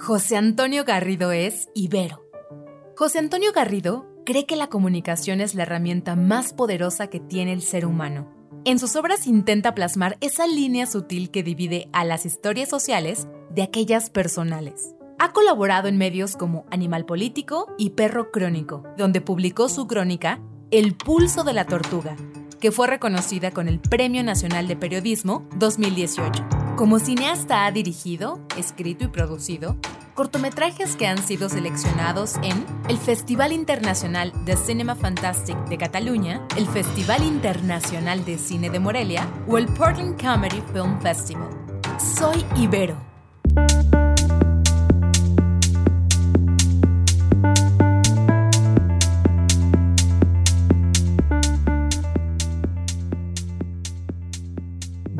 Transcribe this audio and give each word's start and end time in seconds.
José 0.00 0.36
Antonio 0.36 0.84
Garrido 0.84 1.32
es 1.32 1.68
Ibero. 1.74 2.22
José 2.96 3.18
Antonio 3.18 3.50
Garrido 3.52 4.06
cree 4.24 4.46
que 4.46 4.54
la 4.54 4.68
comunicación 4.68 5.40
es 5.40 5.56
la 5.56 5.64
herramienta 5.64 6.14
más 6.14 6.52
poderosa 6.52 7.08
que 7.08 7.18
tiene 7.18 7.52
el 7.52 7.62
ser 7.62 7.84
humano. 7.84 8.28
En 8.64 8.78
sus 8.78 8.94
obras 8.94 9.26
intenta 9.26 9.74
plasmar 9.74 10.18
esa 10.20 10.46
línea 10.46 10.86
sutil 10.86 11.32
que 11.32 11.42
divide 11.42 11.88
a 11.92 12.04
las 12.04 12.26
historias 12.26 12.68
sociales 12.68 13.26
de 13.50 13.62
aquellas 13.62 14.08
personales. 14.08 14.94
Ha 15.18 15.32
colaborado 15.32 15.88
en 15.88 15.98
medios 15.98 16.36
como 16.36 16.64
Animal 16.70 17.04
Político 17.04 17.66
y 17.76 17.90
Perro 17.90 18.30
Crónico, 18.30 18.84
donde 18.96 19.20
publicó 19.20 19.68
su 19.68 19.88
crónica 19.88 20.40
El 20.70 20.94
pulso 20.94 21.42
de 21.42 21.54
la 21.54 21.66
tortuga, 21.66 22.16
que 22.60 22.70
fue 22.70 22.86
reconocida 22.86 23.50
con 23.50 23.66
el 23.66 23.80
Premio 23.80 24.22
Nacional 24.22 24.68
de 24.68 24.76
Periodismo 24.76 25.48
2018. 25.56 26.61
Como 26.76 26.98
cineasta 26.98 27.66
ha 27.66 27.70
dirigido, 27.70 28.40
escrito 28.56 29.04
y 29.04 29.08
producido 29.08 29.76
cortometrajes 30.14 30.96
que 30.96 31.06
han 31.06 31.18
sido 31.18 31.48
seleccionados 31.48 32.36
en 32.42 32.66
el 32.88 32.98
Festival 32.98 33.52
Internacional 33.52 34.32
de 34.44 34.56
Cinema 34.56 34.94
Fantastic 34.94 35.56
de 35.68 35.78
Cataluña, 35.78 36.46
el 36.56 36.66
Festival 36.66 37.22
Internacional 37.24 38.24
de 38.24 38.38
Cine 38.38 38.68
de 38.70 38.78
Morelia 38.78 39.26
o 39.46 39.58
el 39.58 39.66
Portland 39.66 40.20
Comedy 40.20 40.62
Film 40.72 41.00
Festival. 41.00 41.50
Soy 41.98 42.44
Ibero 42.56 43.11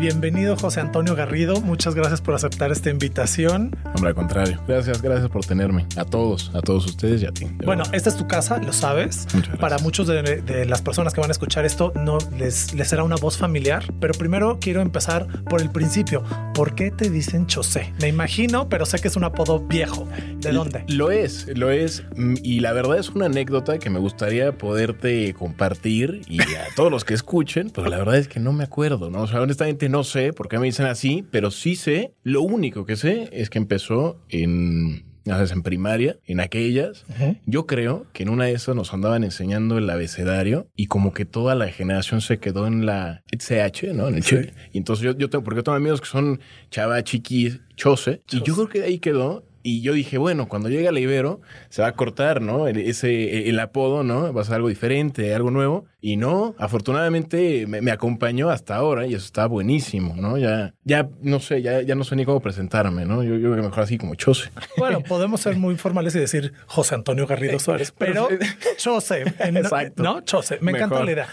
Bienvenido 0.03 0.57
José 0.57 0.81
Antonio 0.81 1.15
Garrido, 1.15 1.61
muchas 1.61 1.95
gracias 1.95 2.21
por 2.21 2.35
aceptar 2.35 2.73
esta 2.73 2.91
invitación. 2.91 3.77
Hombre, 3.95 4.09
al 4.09 4.17
contrario, 4.17 4.61
gracias, 4.67 5.01
gracias 5.01 5.31
por 5.31 5.47
tenerme. 5.47 5.87
A 5.97 6.05
todos, 6.05 6.51
a 6.55 6.61
todos 6.61 6.87
ustedes 6.87 7.23
y 7.23 7.27
a 7.27 7.31
ti. 7.31 7.47
Bueno, 7.65 7.85
esta 7.93 8.09
es 8.09 8.17
tu 8.17 8.27
casa, 8.27 8.59
lo 8.59 8.73
sabes. 8.73 9.29
Para 9.61 9.79
muchos 9.79 10.09
de, 10.09 10.67
las 10.67 10.83
personas 10.83 11.15
que 11.15 11.21
van 11.21 11.31
a 11.31 11.33
escuchar 11.33 11.65
esto, 11.65 11.93
no 11.95 12.19
les, 12.37 12.75
les 12.75 12.89
será 12.89 13.05
una 13.05 13.15
voz 13.15 13.39
familiar, 13.39 13.85
pero 14.01 14.13
primero 14.15 14.59
quiero 14.61 14.81
empezar 14.81 15.29
por 15.45 15.63
el 15.63 15.71
principio. 15.71 16.25
¿Por 16.53 16.75
qué 16.75 16.91
te 16.91 17.09
dicen 17.09 17.47
Chosé? 17.47 17.93
Me 18.01 18.09
imagino, 18.09 18.69
pero 18.69 18.87
sé 18.87 18.99
que 18.99 19.07
es 19.07 19.15
un 19.15 19.23
apodo 19.23 19.61
viejo. 19.61 20.09
¿De 20.39 20.51
dónde? 20.51 20.85
Lo 20.89 21.13
es, 21.13 21.47
lo 21.57 21.71
es. 21.71 22.03
Mm, 22.17 22.35
y 22.43 22.59
la 22.59 22.73
verdad 22.73 22.99
es 22.99 23.11
una 23.11 23.27
anécdota 23.27 23.79
que 23.79 23.89
me 23.89 24.01
gustaría 24.01 24.51
poderte 24.59 25.33
compartir 25.35 26.23
y 26.27 26.41
a 26.41 26.67
todos 26.75 26.91
los 26.91 27.05
que 27.05 27.15
escuchen, 27.15 27.71
pero 27.71 27.89
la 27.89 27.99
verdad 27.99 28.17
es 28.17 28.27
que 28.27 28.41
no 28.41 28.53
me 28.53 28.65
acuerdo, 28.65 29.09
¿no? 29.09 29.23
O 29.23 29.27
sea, 29.29 29.41
honestamente 29.41 29.92
no 29.93 30.05
sé 30.05 30.33
por 30.33 30.49
qué 30.49 30.59
me 30.59 30.67
dicen 30.67 30.87
así, 30.87 31.25
pero 31.31 31.51
sí 31.51 31.77
sé, 31.77 32.15
lo 32.23 32.43
único 32.43 32.87
que 32.87 32.97
sé 32.97 33.29
es 33.31 33.51
que 33.51 33.59
empezó 33.59 34.19
en 34.29 35.05
en 35.25 35.63
primaria, 35.63 36.19
en 36.27 36.41
aquellas, 36.41 37.05
yo 37.47 37.67
creo 37.67 38.07
que 38.13 38.25
en 38.25 38.29
una 38.29 38.47
de 38.47 38.55
esas 38.55 38.75
nos 38.75 38.93
andaban 38.93 39.23
enseñando 39.23 39.79
el 39.79 39.89
abecedario 39.89 40.67
y 40.75 40.87
como 40.87 41.13
que 41.13 41.25
toda 41.25 41.55
la 41.55 41.69
generación 41.69 42.21
se 42.21 42.39
quedó 42.39 42.67
en 42.67 42.87
la 42.87 43.23
CH, 43.31 43.95
¿no? 43.95 44.09
En 44.09 44.17
el 44.17 44.53
Y 44.73 44.79
entonces 44.79 45.05
yo, 45.05 45.17
yo 45.17 45.31
tengo, 45.31 45.45
porque 45.45 45.59
yo 45.59 45.63
tengo 45.63 45.77
amigos 45.77 46.01
que 46.01 46.09
son 46.09 46.41
chava, 46.71 47.05
chiquis, 47.05 47.61
chose, 47.77 48.23
y 48.31 48.43
yo 48.43 48.55
creo 48.55 48.69
que 48.69 48.81
de 48.81 48.87
ahí 48.87 48.99
quedó 48.99 49.45
y 49.63 49.81
yo 49.83 49.93
dije, 49.93 50.19
bueno, 50.19 50.49
cuando 50.49 50.69
llegue 50.69 50.89
a 50.89 50.93
la 50.93 51.01
Ibero 51.01 51.41
se 51.69 51.83
va 51.83 51.89
a 51.89 51.93
cortar, 51.93 52.41
¿no? 52.41 52.67
El, 52.67 52.79
ese, 52.79 53.49
el 53.49 53.59
apodo, 53.61 54.03
¿no? 54.03 54.33
Va 54.33 54.43
a 54.43 54.45
ser 54.45 54.57
algo 54.57 54.69
diferente, 54.69 55.35
algo 55.35 55.51
nuevo. 55.51 55.87
Y 56.01 56.17
no, 56.17 56.57
afortunadamente 56.59 57.67
me, 57.69 57.91
acompañó 57.93 58.51
hasta 58.51 58.75
ahora 58.75 59.07
y 59.07 59.15
eso 59.15 59.25
está 59.25 59.47
buenísimo, 59.47 60.17
¿no? 60.17 60.37
Ya, 60.37 60.75
ya 60.83 61.09
no 61.21 61.39
sé, 61.39 61.63
ya, 61.63 61.81
ya 61.83 61.95
no 61.95 62.03
sé 62.03 62.17
ni 62.17 62.25
cómo 62.25 62.41
presentarme, 62.41 63.05
¿no? 63.05 63.23
Yo, 63.23 63.37
yo 63.37 63.53
creo 63.53 63.57
que 63.57 63.63
mejor 63.63 63.85
así 63.85 63.99
como 63.99 64.17
Chose. 64.17 64.51
Bueno, 64.77 65.01
podemos 65.09 65.41
ser 65.41 65.57
muy 65.57 65.77
formales 65.77 66.17
y 66.17 66.19
decir 66.19 66.55
José 66.67 66.97
Antonio 66.97 67.29
Garrido 67.29 67.61
Suárez, 67.61 67.95
pero 67.97 68.29
Chose. 68.79 69.23
Exacto. 69.39 70.03
¿No? 70.03 70.23
Chose. 70.23 70.59
Me 70.61 70.73
encanta 70.73 71.05
la 71.05 71.13
idea. 71.13 71.29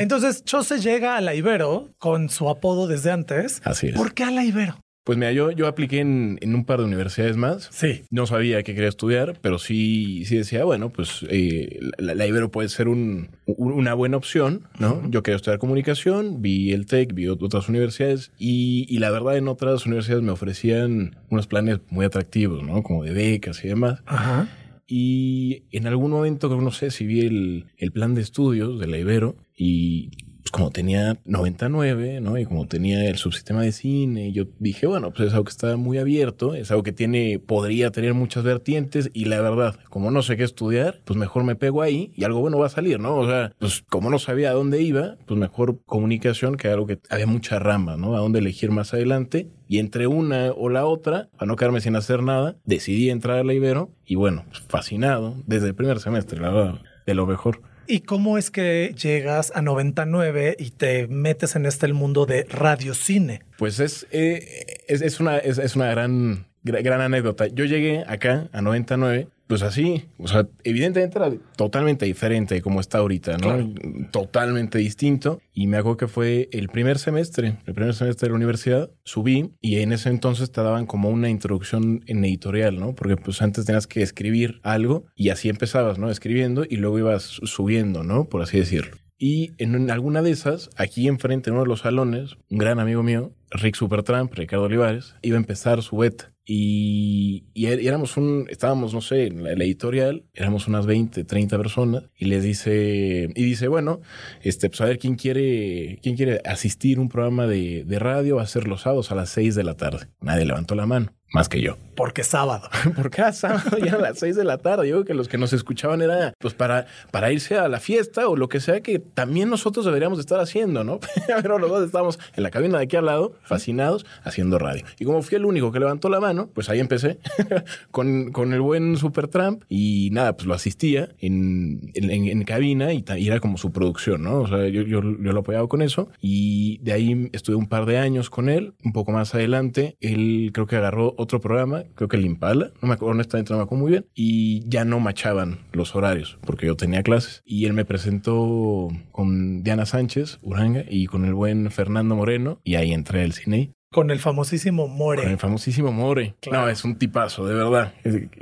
Entonces, 0.00 0.44
Chose 0.44 0.80
llega 0.80 1.16
a 1.16 1.20
la 1.20 1.34
Ibero 1.34 1.90
con 1.98 2.30
su 2.30 2.48
apodo 2.48 2.88
desde 2.88 3.12
antes. 3.12 3.62
Así 3.64 3.88
es. 3.88 3.94
¿Por 3.94 4.12
qué 4.12 4.24
a 4.24 4.32
la 4.32 4.44
Ibero? 4.44 4.80
Pues 5.04 5.16
mira, 5.16 5.32
yo, 5.32 5.50
yo 5.50 5.66
apliqué 5.66 6.00
en, 6.00 6.38
un 6.42 6.64
par 6.64 6.78
de 6.78 6.84
universidades 6.84 7.36
más. 7.36 7.68
Sí. 7.72 8.02
No 8.10 8.26
sabía 8.26 8.62
qué 8.62 8.74
quería 8.74 8.88
estudiar, 8.88 9.38
pero 9.40 9.58
sí, 9.58 10.24
sí 10.26 10.36
decía, 10.36 10.64
bueno, 10.64 10.90
pues 10.90 11.24
eh, 11.30 11.80
la, 11.98 12.26
Ibero 12.26 12.50
puede 12.50 12.68
ser 12.68 12.88
una 12.88 13.94
buena 13.94 14.18
opción, 14.18 14.68
¿no? 14.78 15.02
Yo 15.08 15.22
quería 15.22 15.36
estudiar 15.36 15.58
comunicación, 15.58 16.42
vi 16.42 16.72
el 16.72 16.86
TEC, 16.86 17.14
vi 17.14 17.28
otras 17.28 17.68
universidades 17.68 18.30
y, 18.38 18.86
y, 18.88 18.98
la 18.98 19.10
verdad 19.10 19.38
en 19.38 19.48
otras 19.48 19.86
universidades 19.86 20.22
me 20.22 20.32
ofrecían 20.32 21.16
unos 21.30 21.46
planes 21.46 21.80
muy 21.88 22.04
atractivos, 22.04 22.62
¿no? 22.62 22.82
Como 22.82 23.02
de 23.02 23.12
becas 23.12 23.64
y 23.64 23.68
demás. 23.68 24.02
Ajá. 24.04 24.48
Y 24.86 25.64
en 25.70 25.86
algún 25.86 26.10
momento, 26.10 26.48
no 26.60 26.72
sé 26.72 26.90
si 26.90 27.06
vi 27.06 27.20
el, 27.20 27.66
el 27.76 27.92
plan 27.92 28.14
de 28.14 28.22
estudios 28.22 28.78
de 28.80 28.88
la 28.88 28.98
Ibero 28.98 29.36
y 29.56 30.10
pues 30.42 30.50
como 30.50 30.70
tenía 30.70 31.18
99, 31.24 32.20
¿no? 32.20 32.38
Y 32.38 32.44
como 32.44 32.66
tenía 32.66 33.08
el 33.08 33.16
subsistema 33.16 33.62
de 33.62 33.72
cine, 33.72 34.32
yo 34.32 34.44
dije, 34.58 34.86
bueno, 34.86 35.12
pues 35.12 35.28
es 35.28 35.32
algo 35.34 35.44
que 35.44 35.50
está 35.50 35.76
muy 35.76 35.98
abierto, 35.98 36.54
es 36.54 36.70
algo 36.70 36.82
que 36.82 36.92
tiene, 36.92 37.38
podría 37.38 37.90
tener 37.90 38.14
muchas 38.14 38.44
vertientes 38.44 39.10
y 39.12 39.26
la 39.26 39.40
verdad, 39.40 39.76
como 39.88 40.10
no 40.10 40.22
sé 40.22 40.36
qué 40.36 40.44
estudiar, 40.44 41.00
pues 41.04 41.18
mejor 41.18 41.44
me 41.44 41.56
pego 41.56 41.82
ahí 41.82 42.12
y 42.16 42.24
algo 42.24 42.40
bueno 42.40 42.58
va 42.58 42.66
a 42.66 42.70
salir, 42.70 43.00
¿no? 43.00 43.16
O 43.16 43.26
sea, 43.26 43.52
pues 43.58 43.82
como 43.88 44.10
no 44.10 44.18
sabía 44.18 44.50
a 44.50 44.54
dónde 44.54 44.82
iba, 44.82 45.16
pues 45.26 45.38
mejor 45.38 45.80
comunicación, 45.84 46.56
que 46.56 46.68
algo 46.68 46.86
que 46.86 46.98
había 47.10 47.26
mucha 47.26 47.58
rama, 47.58 47.96
¿no? 47.96 48.14
A 48.16 48.20
dónde 48.20 48.38
elegir 48.38 48.70
más 48.70 48.94
adelante. 48.94 49.48
Y 49.68 49.78
entre 49.78 50.06
una 50.08 50.50
o 50.50 50.68
la 50.68 50.84
otra, 50.86 51.28
para 51.36 51.46
no 51.46 51.56
quedarme 51.56 51.80
sin 51.80 51.94
hacer 51.94 52.22
nada, 52.22 52.56
decidí 52.64 53.10
entrar 53.10 53.38
a 53.38 53.44
la 53.44 53.54
Ibero 53.54 53.92
y 54.04 54.16
bueno, 54.16 54.44
pues 54.48 54.60
fascinado 54.68 55.36
desde 55.46 55.68
el 55.68 55.74
primer 55.74 56.00
semestre, 56.00 56.40
la 56.40 56.50
verdad, 56.50 56.80
de 57.06 57.14
lo 57.14 57.26
mejor. 57.26 57.62
¿Y 57.86 58.00
cómo 58.00 58.38
es 58.38 58.50
que 58.50 58.94
llegas 59.00 59.52
a 59.54 59.62
99 59.62 60.56
y 60.58 60.70
te 60.70 61.06
metes 61.08 61.56
en 61.56 61.66
este 61.66 61.86
el 61.86 61.94
mundo 61.94 62.26
de 62.26 62.44
radiocine? 62.48 63.42
Pues 63.58 63.80
es, 63.80 64.06
eh, 64.10 64.84
es, 64.88 65.20
una, 65.20 65.38
es, 65.38 65.76
una 65.76 65.90
gran, 65.90 66.46
gran 66.62 67.00
anécdota. 67.00 67.46
Yo 67.48 67.64
llegué 67.64 68.04
acá 68.06 68.48
a 68.52 68.62
99 68.62 69.28
pues 69.50 69.62
así, 69.62 70.04
o 70.16 70.28
sea, 70.28 70.46
evidentemente 70.62 71.18
era 71.18 71.32
totalmente 71.56 72.06
diferente 72.06 72.54
de 72.54 72.62
como 72.62 72.78
está 72.78 72.98
ahorita, 72.98 73.36
¿no? 73.36 73.74
Totalmente 74.12 74.78
distinto. 74.78 75.40
Y 75.52 75.66
me 75.66 75.76
acuerdo 75.76 75.96
que 75.96 76.06
fue 76.06 76.48
el 76.52 76.68
primer 76.68 77.00
semestre, 77.00 77.58
el 77.66 77.74
primer 77.74 77.94
semestre 77.94 78.26
de 78.26 78.30
la 78.30 78.36
universidad, 78.36 78.92
subí 79.02 79.50
y 79.60 79.80
en 79.80 79.92
ese 79.92 80.08
entonces 80.08 80.52
te 80.52 80.62
daban 80.62 80.86
como 80.86 81.10
una 81.10 81.30
introducción 81.30 82.04
en 82.06 82.24
editorial, 82.24 82.78
¿no? 82.78 82.94
Porque 82.94 83.16
pues 83.16 83.42
antes 83.42 83.64
tenías 83.64 83.88
que 83.88 84.02
escribir 84.02 84.60
algo 84.62 85.06
y 85.16 85.30
así 85.30 85.48
empezabas, 85.48 85.98
¿no? 85.98 86.12
Escribiendo 86.12 86.64
y 86.64 86.76
luego 86.76 87.00
ibas 87.00 87.40
subiendo, 87.42 88.04
¿no? 88.04 88.28
Por 88.28 88.42
así 88.42 88.56
decirlo. 88.56 88.98
Y 89.18 89.50
en 89.58 89.90
alguna 89.90 90.22
de 90.22 90.30
esas, 90.30 90.70
aquí 90.76 91.08
enfrente 91.08 91.50
en 91.50 91.54
uno 91.54 91.64
de 91.64 91.70
los 91.70 91.80
salones, 91.80 92.36
un 92.50 92.58
gran 92.58 92.78
amigo 92.78 93.02
mío, 93.02 93.34
Rick 93.50 93.76
Supertramp, 93.76 94.32
Ricardo 94.34 94.64
Olivares, 94.64 95.14
iba 95.22 95.36
a 95.36 95.40
empezar 95.40 95.82
su 95.82 95.96
beta. 95.96 96.32
Y, 96.44 97.44
y, 97.54 97.66
éramos 97.66 98.16
un, 98.16 98.46
estábamos, 98.50 98.92
no 98.92 99.00
sé, 99.00 99.26
en 99.26 99.44
la, 99.44 99.52
editorial, 99.52 100.24
éramos 100.34 100.66
unas 100.66 100.84
20, 100.84 101.22
30 101.22 101.56
personas, 101.58 102.04
y 102.16 102.24
les 102.24 102.42
dice, 102.42 103.28
y 103.34 103.44
dice, 103.44 103.68
bueno, 103.68 104.00
este, 104.42 104.68
pues 104.68 104.80
a 104.80 104.86
ver 104.86 104.98
quién 104.98 105.14
quiere, 105.14 106.00
quién 106.02 106.16
quiere 106.16 106.40
asistir 106.44 106.98
a 106.98 107.02
un 107.02 107.08
programa 107.08 107.46
de, 107.46 107.84
de 107.84 107.98
radio, 108.00 108.36
va 108.36 108.42
a 108.42 108.46
ser 108.46 108.66
los 108.66 108.82
sábados 108.82 109.12
a 109.12 109.14
las 109.14 109.30
6 109.30 109.54
de 109.54 109.64
la 109.64 109.74
tarde. 109.74 110.08
Nadie 110.20 110.44
levantó 110.44 110.74
la 110.74 110.86
mano 110.86 111.12
más 111.32 111.48
que 111.48 111.60
yo. 111.60 111.76
Porque 111.96 112.24
sábado. 112.24 112.68
Porque 112.96 113.20
era 113.20 113.32
sábado 113.32 113.78
ya 113.78 113.94
a 113.94 113.98
las 113.98 114.18
seis 114.18 114.36
de 114.36 114.44
la 114.44 114.58
tarde. 114.58 114.88
Yo 114.88 114.96
creo 114.96 115.04
que 115.04 115.14
los 115.14 115.28
que 115.28 115.38
nos 115.38 115.52
escuchaban 115.52 116.02
era 116.02 116.32
pues 116.38 116.54
para, 116.54 116.86
para 117.10 117.30
irse 117.30 117.56
a 117.56 117.68
la 117.68 117.78
fiesta 117.78 118.28
o 118.28 118.36
lo 118.36 118.48
que 118.48 118.60
sea 118.60 118.80
que 118.80 118.98
también 118.98 119.48
nosotros 119.48 119.84
deberíamos 119.84 120.18
estar 120.18 120.40
haciendo, 120.40 120.82
¿no? 120.82 120.98
Pero 121.42 121.58
los 121.58 121.70
dos 121.70 121.84
estábamos 121.84 122.18
en 122.34 122.42
la 122.42 122.50
cabina 122.50 122.78
de 122.78 122.84
aquí 122.84 122.96
al 122.96 123.06
lado, 123.06 123.34
fascinados, 123.42 124.06
haciendo 124.22 124.58
radio. 124.58 124.84
Y 124.98 125.04
como 125.04 125.22
fui 125.22 125.36
el 125.36 125.44
único 125.44 125.72
que 125.72 125.80
levantó 125.80 126.08
la 126.08 126.20
mano, 126.20 126.50
pues 126.54 126.68
ahí 126.68 126.80
empecé 126.80 127.18
con, 127.90 128.32
con 128.32 128.52
el 128.52 128.60
buen 128.60 128.96
Supertramp 128.96 129.64
y 129.68 130.10
nada, 130.12 130.36
pues 130.36 130.46
lo 130.46 130.54
asistía 130.54 131.10
en, 131.18 131.90
en, 131.94 132.44
cabina 132.44 132.92
y, 132.92 133.04
y, 133.16 133.26
era 133.26 133.40
como 133.40 133.58
su 133.58 133.70
producción, 133.72 134.22
¿no? 134.22 134.40
O 134.40 134.48
sea, 134.48 134.68
yo, 134.68 134.82
yo, 134.82 135.00
yo 135.02 135.32
lo 135.32 135.40
apoyaba 135.40 135.68
con 135.68 135.82
eso 135.82 136.08
y 136.20 136.78
de 136.78 136.92
ahí 136.92 137.30
estuve 137.32 137.56
un 137.56 137.66
par 137.66 137.86
de 137.86 137.98
años 137.98 138.30
con 138.30 138.48
él. 138.48 138.74
Un 138.84 138.92
poco 138.92 139.12
más 139.12 139.34
adelante, 139.34 139.96
él 140.00 140.50
creo 140.52 140.66
que 140.66 140.76
agarró 140.76 141.14
otro 141.16 141.40
programa, 141.40 141.84
creo 141.94 142.08
que 142.08 142.16
el 142.16 142.26
Impala, 142.26 142.72
no 142.80 142.88
me 142.88 142.94
acuerdo, 142.94 143.12
honestamente 143.12 143.52
no 143.52 143.58
me 143.58 143.64
acuerdo 143.64 143.82
muy 143.82 143.90
bien, 143.92 144.06
y 144.14 144.68
ya 144.68 144.84
no 144.84 145.00
machaban 145.00 145.60
los 145.72 145.94
horarios, 145.94 146.38
porque 146.42 146.66
yo 146.66 146.76
tenía 146.76 147.02
clases. 147.02 147.42
Y 147.44 147.66
él 147.66 147.72
me 147.72 147.84
presentó 147.84 148.88
con 149.12 149.62
Diana 149.62 149.86
Sánchez, 149.86 150.38
Uranga, 150.42 150.84
y 150.88 151.06
con 151.06 151.24
el 151.24 151.34
buen 151.34 151.70
Fernando 151.70 152.16
Moreno, 152.16 152.60
y 152.64 152.74
ahí 152.74 152.92
entré 152.92 153.24
cine. 153.32 153.72
Con 153.92 154.12
el 154.12 154.20
famosísimo 154.20 154.86
More. 154.86 155.22
Con 155.22 155.32
el 155.32 155.38
famosísimo 155.38 155.90
More. 155.90 156.36
No, 156.50 156.68
es 156.68 156.84
un 156.84 156.96
tipazo, 156.96 157.44
de 157.44 157.54
verdad. 157.54 157.92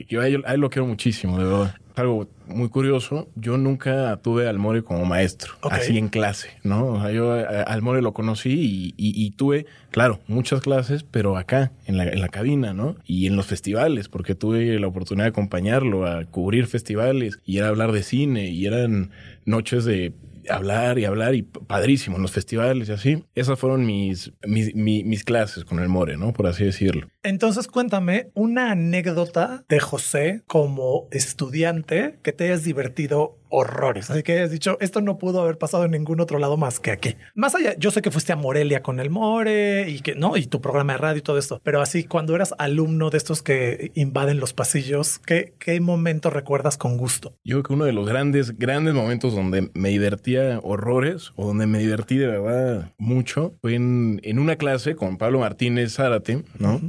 Yo 0.09 0.21
a 0.21 0.29
él, 0.29 0.45
lo 0.59 0.69
quiero 0.69 0.87
muchísimo, 0.87 1.39
de 1.39 1.45
verdad. 1.45 1.75
algo 1.97 2.29
muy 2.47 2.69
curioso, 2.69 3.29
yo 3.35 3.57
nunca 3.57 4.19
tuve 4.23 4.47
al 4.47 4.59
More 4.59 4.83
como 4.83 5.07
maestro, 5.07 5.55
así 5.63 5.97
en 5.97 6.09
clase, 6.09 6.51
¿no? 6.63 6.87
O 6.87 7.01
sea, 7.01 7.13
yo 7.13 7.33
al 7.33 7.83
More 7.83 8.03
lo 8.03 8.13
conocí 8.13 8.95
y, 8.97 9.31
tuve, 9.33 9.65
claro, 9.91 10.21
muchas 10.27 10.61
clases, 10.61 11.03
pero 11.03 11.39
acá, 11.39 11.73
en 11.87 11.97
la, 11.97 12.05
en 12.05 12.21
la 12.21 12.29
cabina, 12.29 12.75
¿no? 12.75 12.97
Y 13.07 13.27
en 13.27 13.35
los 13.35 13.47
festivales, 13.47 14.11
porque 14.11 14.35
tuve 14.35 14.79
la 14.79 14.87
oportunidad 14.87 15.25
de 15.25 15.31
acompañarlo 15.31 16.07
a 16.07 16.27
cubrir 16.27 16.67
festivales 16.67 17.41
y 17.47 17.57
era 17.57 17.69
hablar 17.69 17.93
de 17.93 18.03
cine 18.03 18.49
y 18.49 18.67
eran 18.67 19.13
noches 19.47 19.87
de 19.87 20.13
hablar 20.51 20.99
y 20.99 21.05
hablar 21.05 21.35
y 21.35 21.43
padrísimo 21.43 22.17
en 22.17 22.23
los 22.23 22.33
festivales 22.33 22.89
y 22.89 22.93
así. 22.93 23.25
Esas 23.35 23.59
fueron 23.59 23.87
mis, 23.87 24.33
mis, 24.47 24.75
mis, 24.75 25.25
clases 25.25 25.65
con 25.65 25.79
el 25.79 25.89
More, 25.89 26.17
¿no? 26.17 26.33
Por 26.33 26.47
así 26.47 26.65
decirlo. 26.65 27.09
Entonces 27.29 27.69
cuéntame 27.69 28.31
una 28.33 28.71
anécdota 28.71 29.63
de 29.69 29.81
José 29.81 30.41
como 30.47 31.09
estudiante 31.11 32.19
que 32.23 32.33
te 32.33 32.45
hayas 32.45 32.65
divertido 32.65 33.37
horrores. 33.51 34.11
Así 34.11 34.23
que 34.23 34.33
hayas 34.33 34.51
dicho, 34.51 34.79
esto 34.81 35.01
no 35.01 35.19
pudo 35.19 35.43
haber 35.43 35.59
pasado 35.59 35.85
en 35.85 35.91
ningún 35.91 36.21
otro 36.21 36.39
lado 36.39 36.57
más 36.57 36.81
que 36.81 36.91
aquí. 36.91 37.17
Más 37.35 37.55
allá, 37.55 37.75
yo 37.79 37.91
sé 37.91 38.03
que 38.03 38.11
fuiste 38.11 38.33
a 38.33 38.37
Morelia 38.37 38.83
con 38.83 39.01
el 39.01 39.11
More 39.11 39.89
y 39.89 40.01
que 40.01 40.15
no, 40.15 40.37
y 40.37 40.47
tu 40.47 40.61
programa 40.61 40.95
de 40.95 40.99
radio 40.99 41.19
y 41.19 41.23
todo 41.23 41.39
esto, 41.39 41.61
pero 41.63 41.81
así 41.81 42.05
cuando 42.05 42.35
eras 42.35 42.55
alumno 42.59 43.11
de 43.11 43.19
estos 43.19 43.43
que 43.43 43.91
invaden 43.95 44.41
los 44.41 44.53
pasillos, 44.53 45.19
¿qué, 45.19 45.55
qué 45.59 45.81
momento 45.81 46.31
recuerdas 46.31 46.77
con 46.77 46.97
gusto? 46.97 47.35
Yo 47.45 47.57
creo 47.57 47.63
que 47.63 47.73
uno 47.75 47.85
de 47.85 47.93
los 47.93 48.07
grandes, 48.07 48.59
grandes 48.59 48.95
momentos 48.95 49.35
donde 49.35 49.71
me 49.75 49.91
divertía 49.91 50.61
horrores 50.63 51.33
o 51.37 51.47
donde 51.47 51.67
me 51.67 51.79
divertí 51.79 52.17
de 52.17 52.27
verdad 52.27 52.93
mucho 52.99 53.55
fue 53.61 53.75
en, 53.75 54.21
en 54.25 54.39
una 54.39 54.57
clase 54.57 54.95
con 54.95 55.17
Pablo 55.19 55.41
Martínez 55.41 55.95
Zárate, 55.95 56.43
¿no? 56.59 56.81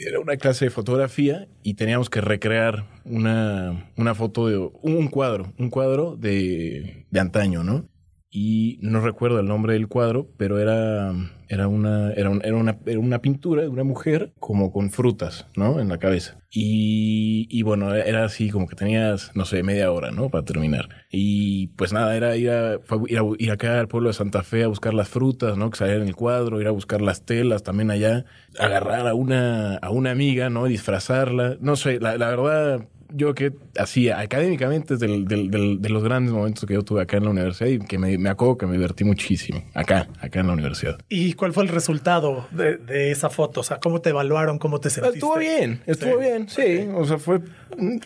Era 0.00 0.20
una 0.20 0.36
clase 0.36 0.66
de 0.66 0.70
fotografía 0.70 1.48
y 1.62 1.74
teníamos 1.74 2.10
que 2.10 2.20
recrear 2.20 2.84
una, 3.04 3.90
una 3.96 4.14
foto 4.14 4.48
de 4.48 4.58
un 4.82 5.08
cuadro, 5.08 5.52
un 5.58 5.70
cuadro 5.70 6.16
de, 6.16 7.06
de 7.10 7.20
antaño, 7.20 7.64
¿no? 7.64 7.88
Y 8.30 8.78
no 8.82 9.00
recuerdo 9.00 9.40
el 9.40 9.46
nombre 9.46 9.72
del 9.72 9.88
cuadro, 9.88 10.28
pero 10.36 10.58
era, 10.58 11.14
era, 11.48 11.66
una, 11.66 12.12
era, 12.12 12.30
era, 12.42 12.56
una, 12.56 12.78
era 12.84 12.98
una 12.98 13.20
pintura 13.20 13.62
de 13.62 13.68
una 13.68 13.84
mujer 13.84 14.32
como 14.38 14.70
con 14.70 14.90
frutas, 14.90 15.46
¿no? 15.56 15.80
En 15.80 15.88
la 15.88 15.98
cabeza. 15.98 16.36
Y, 16.50 17.46
y, 17.50 17.62
bueno, 17.62 17.94
era 17.94 18.24
así 18.24 18.50
como 18.50 18.66
que 18.66 18.76
tenías, 18.76 19.30
no 19.34 19.44
sé, 19.46 19.62
media 19.62 19.90
hora, 19.92 20.10
¿no? 20.10 20.28
Para 20.28 20.44
terminar. 20.44 20.88
Y 21.10 21.68
pues 21.68 21.92
nada, 21.92 22.14
era 22.16 22.36
ir, 22.36 22.50
a, 22.50 22.78
ir, 23.06 23.18
a, 23.18 23.22
ir 23.38 23.50
acá 23.50 23.80
al 23.80 23.88
pueblo 23.88 24.10
de 24.10 24.14
Santa 24.14 24.42
Fe 24.42 24.64
a 24.64 24.68
buscar 24.68 24.92
las 24.92 25.08
frutas, 25.08 25.56
¿no? 25.56 25.70
Que 25.70 25.78
salían 25.78 26.02
en 26.02 26.08
el 26.08 26.16
cuadro, 26.16 26.60
ir 26.60 26.66
a 26.66 26.72
buscar 26.72 27.00
las 27.00 27.24
telas 27.24 27.62
también 27.62 27.90
allá, 27.90 28.26
agarrar 28.58 29.06
a 29.06 29.14
una, 29.14 29.76
a 29.76 29.90
una 29.90 30.10
amiga, 30.10 30.50
¿no? 30.50 30.66
Disfrazarla. 30.66 31.56
No 31.60 31.76
sé, 31.76 31.98
la, 31.98 32.18
la 32.18 32.28
verdad 32.28 32.88
yo 33.10 33.34
que 33.34 33.52
así 33.78 34.10
académicamente 34.10 34.94
es 34.94 35.00
del, 35.00 35.26
de 35.26 35.88
los 35.88 36.02
grandes 36.02 36.32
momentos 36.32 36.64
que 36.66 36.74
yo 36.74 36.82
tuve 36.82 37.02
acá 37.02 37.16
en 37.16 37.24
la 37.24 37.30
universidad 37.30 37.68
y 37.68 37.78
que 37.78 37.98
me, 37.98 38.18
me 38.18 38.28
acuerdo 38.28 38.58
que 38.58 38.66
me 38.66 38.72
divertí 38.72 39.04
muchísimo 39.04 39.62
acá, 39.74 40.08
acá 40.20 40.40
en 40.40 40.48
la 40.48 40.52
universidad. 40.52 40.98
¿Y 41.08 41.34
cuál 41.34 41.52
fue 41.52 41.64
el 41.64 41.68
resultado 41.68 42.46
de, 42.50 43.10
esa 43.10 43.30
foto? 43.30 43.60
O 43.60 43.62
sea, 43.62 43.78
¿cómo 43.78 44.00
te 44.00 44.10
evaluaron? 44.10 44.58
¿Cómo 44.58 44.80
te 44.80 44.90
sentiste? 44.90 45.18
Estuvo 45.18 45.36
bien, 45.38 45.82
estuvo 45.86 46.18
bien, 46.18 46.48
sí. 46.48 46.88
O 46.94 47.04
sea, 47.04 47.18
fue 47.18 47.40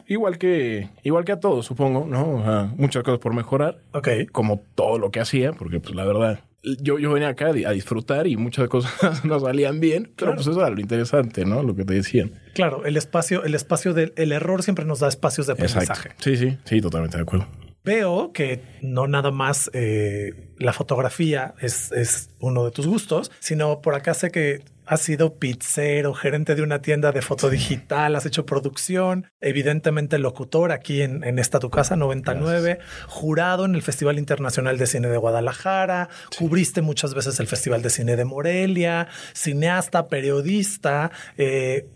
igual 0.07 0.39
que, 0.39 0.91
igual 1.03 1.25
que 1.25 1.33
a 1.33 1.41
todos, 1.41 1.67
supongo, 1.67 2.07
¿no? 2.07 2.37
O 2.37 2.43
sea, 2.43 2.73
muchas 2.77 3.03
cosas 3.03 3.19
por 3.19 3.35
mejorar. 3.35 3.79
Ok. 3.93 4.09
Como 4.31 4.63
todo 4.75 4.99
lo 4.99 5.11
que 5.11 5.21
hacía, 5.21 5.53
porque 5.53 5.81
pues 5.81 5.95
la 5.95 6.05
verdad 6.05 6.41
yo, 6.63 6.99
yo 6.99 7.13
venía 7.13 7.29
acá 7.29 7.49
a 7.49 7.73
disfrutar 7.73 8.27
y 8.27 8.37
muchas 8.37 8.69
cosas 8.69 9.25
no 9.25 9.41
salían 9.41 9.81
bien, 9.81 10.13
pero 10.17 10.35
pues 10.35 10.47
eso 10.47 10.61
era 10.61 10.71
lo 10.71 10.81
interesante, 10.81 11.45
¿no? 11.45 11.63
Lo 11.63 11.75
que 11.75 11.85
te 11.85 11.95
decían. 11.95 12.33
Claro, 12.55 12.85
el 12.85 12.97
espacio, 12.97 13.45
el 13.45 13.55
espacio 13.55 13.95
del 13.95 14.13
el 14.17 14.33
error 14.33 14.63
siempre 14.63 14.85
nos 14.85 15.01
da 15.01 15.09
espacios 15.09 15.47
de 15.47 15.55
aprendizaje. 15.55 16.11
Sí, 16.19 16.37
sí, 16.37 16.59
sí, 16.65 16.81
totalmente 16.81 17.17
de 17.17 17.23
acuerdo. 17.23 17.47
Veo 17.85 18.33
que 18.33 18.63
no 18.81 19.09
nada 19.09 19.33
más 19.33 19.69
eh, 19.73 20.53
la 20.59 20.73
fotografía 20.73 21.55
es, 21.61 21.91
es 21.91 22.31
uno 22.39 22.65
de 22.65 22.71
tus 22.71 22.87
gustos, 22.87 23.33
sino 23.41 23.81
por 23.81 23.97
acá 23.97 24.15
sé 24.15 24.31
que 24.31 24.63
has 24.93 25.01
sido 25.01 25.39
pizzero, 25.39 26.13
gerente 26.13 26.55
de 26.55 26.61
una 26.61 26.83
tienda 26.83 27.13
de 27.13 27.23
foto 27.23 27.49
digital, 27.49 28.15
has 28.15 28.27
hecho 28.27 28.45
producción, 28.45 29.27
evidentemente 29.41 30.19
locutor 30.19 30.71
aquí 30.71 31.01
en, 31.01 31.39
esta 31.39 31.59
tu 31.59 31.71
casa 31.71 31.97
99, 31.97 32.79
jurado 33.07 33.65
en 33.65 33.75
el 33.75 33.81
Festival 33.81 34.19
Internacional 34.19 34.77
de 34.77 34.87
Cine 34.87 35.09
de 35.09 35.17
Guadalajara, 35.17 36.11
cubriste 36.39 36.83
muchas 36.83 37.15
veces 37.15 37.41
el 37.41 37.47
Festival 37.47 37.81
de 37.81 37.89
Cine 37.89 38.17
de 38.17 38.27
Morelia, 38.27 39.09
cineasta, 39.33 40.09
periodista, 40.09 41.11
eh, 41.39 41.89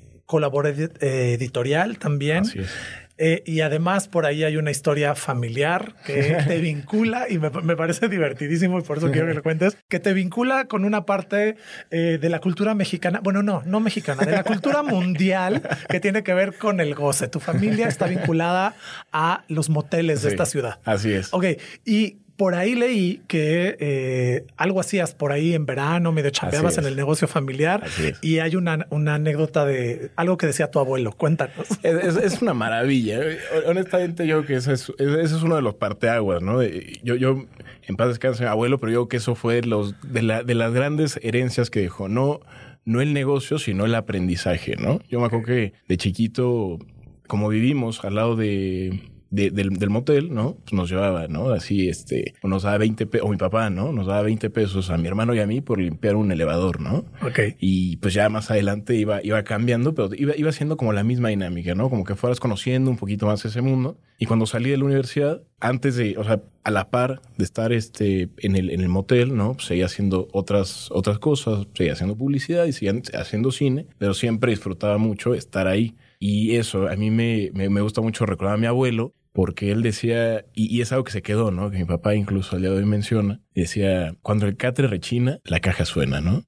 editorial 1.02 1.98
también. 1.98 2.38
Así 2.38 2.60
es. 2.60 2.70
Eh, 3.19 3.43
y 3.47 3.61
además 3.61 4.09
por 4.09 4.27
ahí 4.27 4.45
hay 4.45 4.57
una 4.57 4.71
historia 4.71 5.15
familiar 5.15 5.95
que 6.05 6.37
te 6.47 6.59
vincula 6.59 7.27
y 7.29 7.39
me, 7.39 7.51
parece 7.51 8.09
divertidísimo 8.09 8.79
y 8.79 8.83
por 8.83 8.99
eso 8.99 9.11
quiero 9.11 9.27
que 9.29 9.35
lo 9.35 9.43
cuentes, 9.43 9.77
que 9.89 10.01
te 10.01 10.13
vincula 10.13 10.67
con 10.67 10.85
una 10.85 11.07
parte 11.07 11.57
eh, 11.91 12.19
de 12.21 12.29
la 12.29 12.41
cultura 12.41 12.75
mexicana, 12.75 13.21
bueno, 13.23 13.43
no, 13.43 13.63
no 13.65 13.81
mexicana, 13.81 14.25
de 14.25 14.33
la 14.33 14.45
cultura 14.45 14.83
mundial 14.83 15.63
que 15.89 16.01
tiene 16.01 16.23
que 16.23 16.35
ver 16.35 16.59
con 16.59 16.81
el 16.81 16.95
goce. 16.95 17.29
Tu 17.29 17.41
familia 17.41 17.89
está 17.89 18.07
vinculada 18.07 18.75
a 19.13 19.45
los 19.49 19.71
moteles 19.71 20.23
de 20.23 20.31
esta 20.31 20.47
ciudad. 20.47 20.79
Así 20.85 21.13
es. 21.13 21.33
Ok, 21.33 21.47
y 21.85 22.19
por 22.37 22.55
ahí 22.55 22.75
leí 22.75 23.23
que 23.29 23.77
eh, 23.81 24.47
algo 24.56 24.81
hacías 24.81 25.15
por 25.15 25.33
ahí 25.33 25.55
en 25.55 25.65
verano, 25.65 26.12
medio 26.12 26.31
chambeabas 26.31 26.77
en 26.79 26.85
el 26.85 26.94
negocio 26.94 27.27
familiar 27.27 27.83
y 28.21 28.38
hay 28.38 28.56
una, 28.56 28.87
una, 28.91 29.15
anécdota 29.15 29.65
de 29.65 30.11
algo 30.17 30.37
que 30.37 30.47
decía 30.47 30.71
tu 30.71 30.79
abuelo. 30.79 31.12
Cuéntanos. 31.12 31.67
Es, 31.83 32.43
una 32.43 32.53
maravilla. 32.53 33.21
Honestamente, 33.67 34.27
yo 34.27 34.38
creo 34.38 34.47
que 34.47 34.55
ese 34.56 34.75
es, 34.75 34.93
es 34.99 35.33
uno 35.43 35.56
de 35.56 35.62
los 35.62 35.75
parteaguas, 35.75 36.43
¿no? 36.43 36.62
yo, 36.62 37.15
yo, 37.15 37.47
en 37.87 37.97
paz 37.97 38.09
descanse 38.09 38.43
mi 38.43 38.50
abuelo, 38.50 38.79
pero 38.79 38.93
yo 38.93 38.99
creo 39.00 39.09
que 39.09 39.17
eso 39.17 39.35
fue 39.35 39.62
los, 39.62 39.94
de, 40.03 40.23
la, 40.23 40.43
de 40.43 40.55
las 40.55 40.73
grandes 40.73 41.19
herencias 41.23 41.71
que 41.71 41.81
dejó. 41.81 42.09
No, 42.09 42.41
no 42.85 43.00
el 43.00 43.15
negocio, 43.15 43.59
sino 43.59 43.87
el 43.87 43.94
aprendizaje, 43.94 44.77
¿no? 44.77 45.00
Yo 45.09 45.21
me 45.21 45.27
acuerdo 45.27 45.47
que 45.47 45.73
de 45.89 45.97
chiquito, 45.97 46.79
como 47.27 47.49
vivimos 47.49 48.05
al 48.05 48.17
lado 48.17 48.37
de 48.37 49.16
del, 49.37 49.91
motel, 49.91 50.33
¿no? 50.33 50.56
Pues 50.56 50.73
nos 50.73 50.91
llevaba, 50.91 51.29
¿no? 51.29 51.50
Así, 51.50 51.88
este, 51.88 52.35
nos 52.43 52.62
daba 52.62 52.79
20 52.79 53.06
pesos, 53.06 53.27
o 53.27 53.31
mi 53.31 53.37
papá, 53.37 53.71
¿no? 53.71 53.93
Nos 53.93 54.06
daba 54.06 54.23
20 54.23 54.50
pesos 54.50 54.91
a 54.91 54.97
mi 54.97 55.06
hermano 55.06 55.35
y 55.35 55.41
a 55.41 55.47
mí 55.47 55.61
por 55.61 55.79
limpiar 55.79 56.17
un 56.17 56.33
elevador, 56.33 56.81
¿no? 56.81 57.05
Ok. 57.23 57.41
Y 57.61 57.97
pues 57.99 58.15
ya 58.15 58.29
más 58.29 58.50
adelante 58.50 58.94
iba, 58.94 59.23
iba 59.23 59.43
cambiando, 59.44 59.94
pero 59.94 60.11
iba, 60.15 60.37
iba 60.37 60.53
siendo 60.53 60.77
como 60.77 60.93
la 60.93 61.05
misma 61.05 61.29
dinámica, 61.29 61.75
¿no? 61.75 61.91
Como 61.91 62.05
que 62.05 62.15
fueras 62.15 62.41
conociendo 62.41 62.91
un 62.91 62.97
poquito 62.97 63.27
más 63.27 63.44
ese 63.44 63.61
mundo. 63.61 63.99
Y 64.19 64.27
cuando 64.27 64.47
salí 64.47 64.71
de 64.71 64.79
la 64.79 64.85
universidad, 64.85 65.43
antes 65.61 65.97
de, 65.97 66.17
o 66.17 66.25
sea, 66.25 66.43
a 66.65 66.71
la 66.71 66.91
par 66.91 67.21
de 67.37 67.44
estar 67.44 67.73
este, 67.73 68.31
en, 68.39 68.56
el, 68.56 68.71
en 68.71 68.81
el 68.81 68.89
motel, 68.89 69.37
¿no? 69.37 69.55
Pues 69.55 69.67
seguía 69.67 69.87
haciendo 69.87 70.29
otras, 70.32 70.91
otras 70.91 71.19
cosas, 71.19 71.67
seguía 71.75 71.93
haciendo 71.93 72.17
publicidad 72.17 72.65
y 72.65 72.73
seguía 72.73 73.00
haciendo 73.15 73.53
cine, 73.53 73.87
pero 73.99 74.15
siempre 74.15 74.50
disfrutaba 74.50 74.99
mucho 74.99 75.35
estar 75.35 75.67
ahí. 75.67 75.94
Y 76.19 76.56
eso, 76.56 76.89
a 76.89 76.97
mí 76.97 77.11
me, 77.11 77.50
me, 77.53 77.69
me 77.69 77.82
gusta 77.82 78.00
mucho 78.00 78.25
recordar 78.25 78.55
a 78.55 78.58
mi 78.58 78.67
abuelo, 78.67 79.15
porque 79.36 79.70
él 79.70 79.82
decía, 79.82 80.46
y, 80.55 80.81
es 80.81 80.93
algo 80.93 81.05
que 81.05 81.12
se 81.12 81.20
quedó, 81.20 81.50
¿no? 81.50 81.70
Que 81.70 81.76
mi 81.76 81.84
papá 81.84 82.14
incluso 82.14 82.56
al 82.56 82.62
día 82.62 82.70
de 82.70 82.78
hoy 82.78 82.86
menciona, 82.86 83.43
decía, 83.55 84.16
cuando 84.22 84.46
el 84.46 84.56
catre 84.56 84.88
rechina, 84.88 85.40
la 85.44 85.60
caja 85.60 85.84
suena, 85.84 86.22
¿no? 86.22 86.43